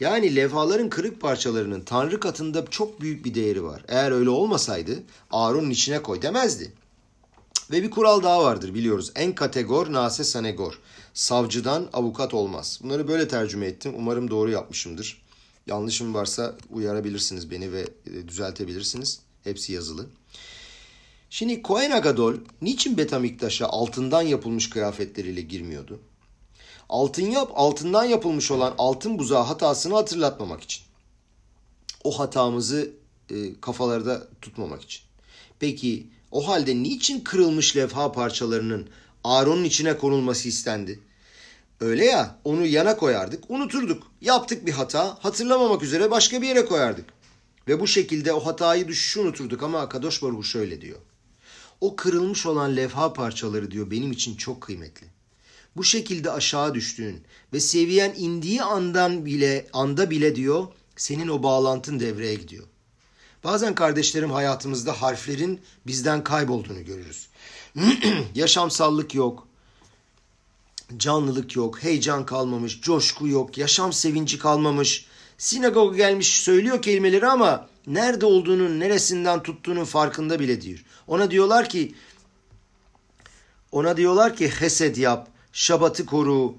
[0.00, 3.84] Yani levhaların kırık parçalarının Tanrı katında çok büyük bir değeri var.
[3.88, 6.72] Eğer öyle olmasaydı Aaron'un içine koy demezdi.
[7.70, 9.12] Ve bir kural daha vardır biliyoruz.
[9.14, 10.78] En kategor nase sanegor.
[11.14, 12.80] Savcıdan avukat olmaz.
[12.82, 13.92] Bunları böyle tercüme ettim.
[13.96, 15.22] Umarım doğru yapmışımdır.
[15.66, 19.20] Yanlışım varsa uyarabilirsiniz beni ve e, düzeltebilirsiniz.
[19.44, 20.06] Hepsi yazılı.
[21.32, 26.00] Şimdi Kohen Agadol niçin Betamiktaş'a altından yapılmış kıyafetleriyle girmiyordu?
[26.88, 30.82] Altın yap, altından yapılmış olan altın buzağı hatasını hatırlatmamak için.
[32.04, 32.90] O hatamızı
[33.30, 35.02] e, kafalarda tutmamak için.
[35.60, 38.88] Peki o halde niçin kırılmış levha parçalarının
[39.24, 41.00] Aaron'un içine konulması istendi?
[41.80, 44.02] Öyle ya onu yana koyardık, unuturduk.
[44.20, 47.04] Yaptık bir hata, hatırlamamak üzere başka bir yere koyardık.
[47.68, 50.98] Ve bu şekilde o hatayı düşüşü unuturduk ama Kadosh Baruch şöyle diyor.
[51.80, 55.06] O kırılmış olan levha parçaları diyor benim için çok kıymetli.
[55.76, 57.22] Bu şekilde aşağı düştüğün
[57.52, 60.66] ve seviyen indiği andan bile anda bile diyor
[60.96, 62.64] senin o bağlantın devreye gidiyor.
[63.44, 67.28] Bazen kardeşlerim hayatımızda harflerin bizden kaybolduğunu görürüz.
[68.34, 69.48] Yaşamsallık yok,
[70.96, 75.06] canlılık yok, heyecan kalmamış, coşku yok, yaşam sevinci kalmamış,
[75.38, 80.84] Sinagoga gelmiş söylüyor kelimeleri ama nerede olduğunun, neresinden tuttuğunun farkında bile değil.
[81.06, 81.94] Ona diyorlar ki
[83.72, 86.56] ona diyorlar ki hesed yap, şabatı koru,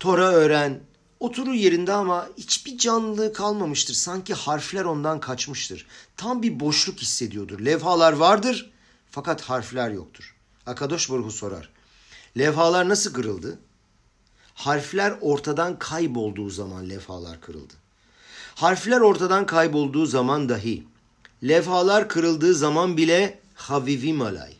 [0.00, 0.80] Tora öğren.
[1.20, 3.94] Oturur yerinde ama hiçbir canlılığı kalmamıştır.
[3.94, 5.86] Sanki harfler ondan kaçmıştır.
[6.16, 7.60] Tam bir boşluk hissediyordur.
[7.60, 8.70] Levhalar vardır
[9.10, 10.36] fakat harfler yoktur.
[10.66, 11.70] Akadosh Baruhu sorar.
[12.38, 13.58] Levhalar nasıl kırıldı?
[14.54, 17.74] Harfler ortadan kaybolduğu zaman levhalar kırıldı.
[18.60, 20.84] Harfler ortadan kaybolduğu zaman dahi
[21.42, 24.52] levhalar kırıldığı zaman bile havivim alay.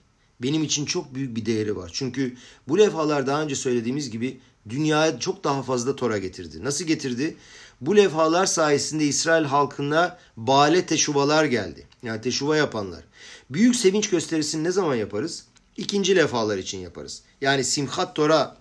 [0.43, 1.91] Benim için çok büyük bir değeri var.
[1.93, 2.37] Çünkü
[2.69, 6.65] bu levhalar daha önce söylediğimiz gibi dünyaya çok daha fazla Tora getirdi.
[6.65, 7.37] Nasıl getirdi?
[7.81, 11.87] Bu levhalar sayesinde İsrail halkına bale teşuvalar geldi.
[12.03, 13.05] Yani teşuva yapanlar.
[13.51, 15.45] Büyük sevinç gösterisini ne zaman yaparız?
[15.77, 17.23] İkinci levhalar için yaparız.
[17.41, 18.57] Yani Simchat Tora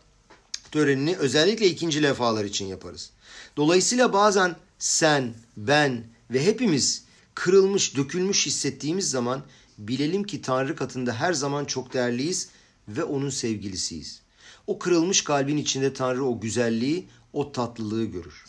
[0.72, 3.10] törenini özellikle ikinci levhalar için yaparız.
[3.58, 7.04] Dolayısıyla bazen sen, ben ve hepimiz
[7.36, 9.44] kırılmış, dökülmüş hissettiğimiz zaman
[9.78, 12.50] bilelim ki Tanrı katında her zaman çok değerliyiz
[12.88, 14.22] ve onun sevgilisiyiz.
[14.68, 18.46] O kırılmış kalbin içinde Tanrı o güzelliği, o tatlılığı görür.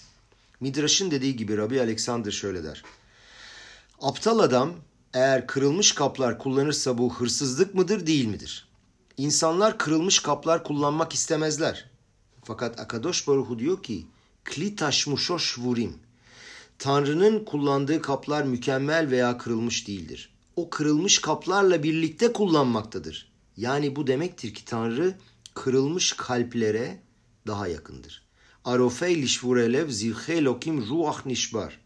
[0.60, 2.82] Midraş'ın dediği gibi Rabbi Alexander şöyle der.
[4.00, 4.74] Aptal adam
[5.14, 8.68] eğer kırılmış kaplar kullanırsa bu hırsızlık mıdır değil midir?
[9.16, 11.90] İnsanlar kırılmış kaplar kullanmak istemezler.
[12.44, 14.06] Fakat Akadosh Baruhu diyor ki
[14.44, 15.98] kli taşmuşoş vurim.
[16.80, 20.32] Tanrı'nın kullandığı kaplar mükemmel veya kırılmış değildir.
[20.56, 23.32] O kırılmış kaplarla birlikte kullanmaktadır.
[23.56, 25.14] Yani bu demektir ki Tanrı
[25.54, 27.02] kırılmış kalplere
[27.46, 28.22] daha yakındır.
[28.64, 31.80] Arofey lişvurelev zilhe lokim ruah nişbar.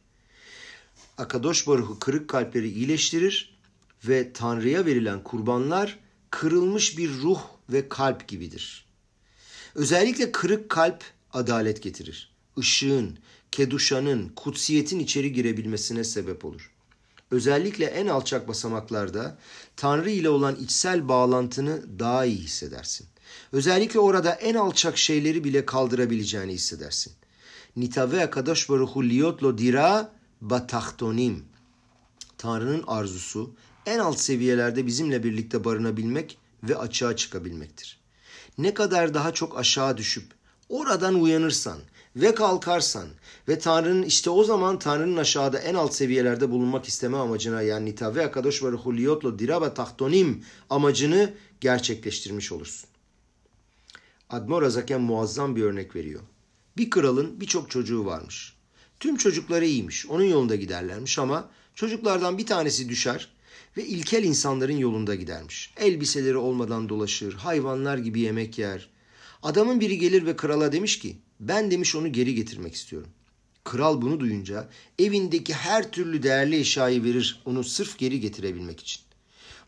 [1.19, 3.59] Akadosh Baruhu kırık kalpleri iyileştirir
[4.05, 5.99] ve Tanrı'ya verilen kurbanlar
[6.31, 7.41] kırılmış bir ruh
[7.73, 8.87] ve kalp gibidir.
[9.75, 12.35] Özellikle kırık kalp adalet getirir.
[12.57, 13.19] Işığın,
[13.55, 16.71] keduşanın, kutsiyetin içeri girebilmesine sebep olur.
[17.31, 19.39] Özellikle en alçak basamaklarda
[19.77, 23.07] Tanrı ile olan içsel bağlantını daha iyi hissedersin.
[23.53, 27.13] Özellikle orada en alçak şeyleri bile kaldırabileceğini hissedersin.
[27.77, 31.45] Nitave akadosh baruhu liotlo dira batahtonim.
[32.39, 33.55] Tanrı'nın arzusu
[33.87, 38.01] en alt seviyelerde bizimle birlikte barınabilmek ve açığa çıkabilmektir.
[38.59, 40.27] Ne kadar daha çok aşağı düşüp
[40.69, 41.79] oradan uyanırsan
[42.17, 43.09] ve kalkarsan
[43.49, 48.25] ve Tanrı'nın işte o zaman Tanrı'nın aşağıda en alt seviyelerde bulunmak isteme amacına yani nitave
[48.25, 52.89] akadosh baruhu liotlo dira batahtonim amacını gerçekleştirmiş olursun.
[54.31, 56.21] Admor Azaken muazzam bir örnek veriyor.
[56.77, 58.55] Bir kralın birçok çocuğu varmış.
[59.01, 63.29] Tüm çocukları iyiymiş, onun yolunda giderlermiş ama çocuklardan bir tanesi düşer
[63.77, 65.75] ve ilkel insanların yolunda gidermiş.
[65.77, 68.89] Elbiseleri olmadan dolaşır, hayvanlar gibi yemek yer.
[69.43, 73.11] Adamın biri gelir ve krala demiş ki, ben demiş onu geri getirmek istiyorum.
[73.65, 74.69] Kral bunu duyunca
[74.99, 79.03] evindeki her türlü değerli eşyayı verir onu sırf geri getirebilmek için.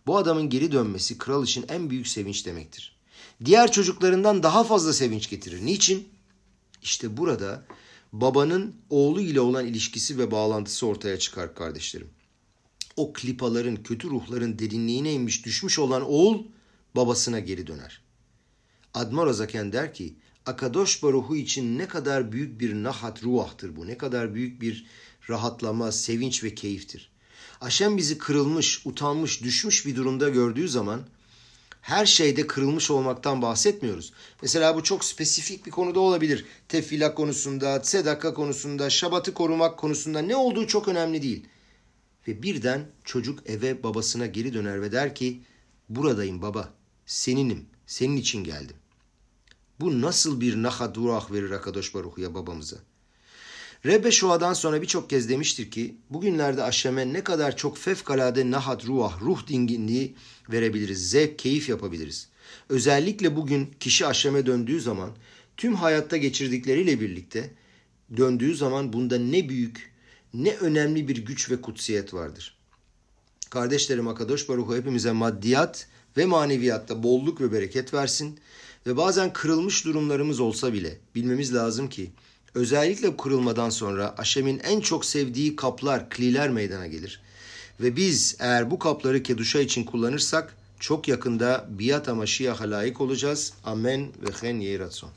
[0.07, 2.97] Bu adamın geri dönmesi kral için en büyük sevinç demektir
[3.45, 5.67] diğer çocuklarından daha fazla sevinç getirir.
[5.67, 6.09] Niçin?
[6.83, 7.65] İşte burada
[8.13, 12.11] babanın oğlu ile olan ilişkisi ve bağlantısı ortaya çıkar kardeşlerim.
[12.97, 16.45] O klipaların, kötü ruhların derinliğine inmiş düşmüş olan oğul
[16.97, 18.03] babasına geri döner.
[18.95, 20.17] Admor Azaken der ki,
[20.47, 24.87] Akadosh Baruhu için ne kadar büyük bir nahat ruahtır bu, ne kadar büyük bir
[25.31, 27.11] rahatlama, sevinç ve keyiftir.
[27.61, 31.01] Aşem bizi kırılmış, utanmış, düşmüş bir durumda gördüğü zaman
[31.81, 34.13] her şeyde kırılmış olmaktan bahsetmiyoruz.
[34.43, 36.45] Mesela bu çok spesifik bir konuda olabilir.
[36.69, 41.47] Tefila konusunda, sedaka konusunda, şabatı korumak konusunda ne olduğu çok önemli değil.
[42.29, 45.43] Ve birden çocuk eve babasına geri döner ve der ki
[45.89, 46.75] buradayım baba,
[47.07, 48.77] seninim, senin için geldim.
[49.81, 52.77] Bu nasıl bir nahadurah verir Akadosh Baruhu'ya babamıza?
[53.87, 59.21] Rebbe Şua'dan sonra birçok kez demiştir ki bugünlerde aşeme ne kadar çok fevkalade nahat ruah,
[59.21, 60.15] ruh dinginliği
[60.51, 62.29] verebiliriz, zevk, keyif yapabiliriz.
[62.69, 65.11] Özellikle bugün kişi aşeme döndüğü zaman
[65.57, 67.51] tüm hayatta geçirdikleriyle birlikte
[68.17, 69.93] döndüğü zaman bunda ne büyük,
[70.35, 72.57] ne önemli bir güç ve kutsiyet vardır.
[73.51, 78.39] Kardeşlerim Akadosh Baruhu hepimize maddiyat ve maneviyatta bolluk ve bereket versin
[78.87, 82.11] ve bazen kırılmış durumlarımız olsa bile bilmemiz lazım ki
[82.57, 87.21] Özellikle kırılmadan sonra Aşem'in en çok sevdiği kaplar, kliler meydana gelir.
[87.81, 93.53] Ve biz eğer bu kapları keduşa için kullanırsak çok yakında biat amaşiyaha layık olacağız.
[93.65, 95.11] Amen ve hen yeratson.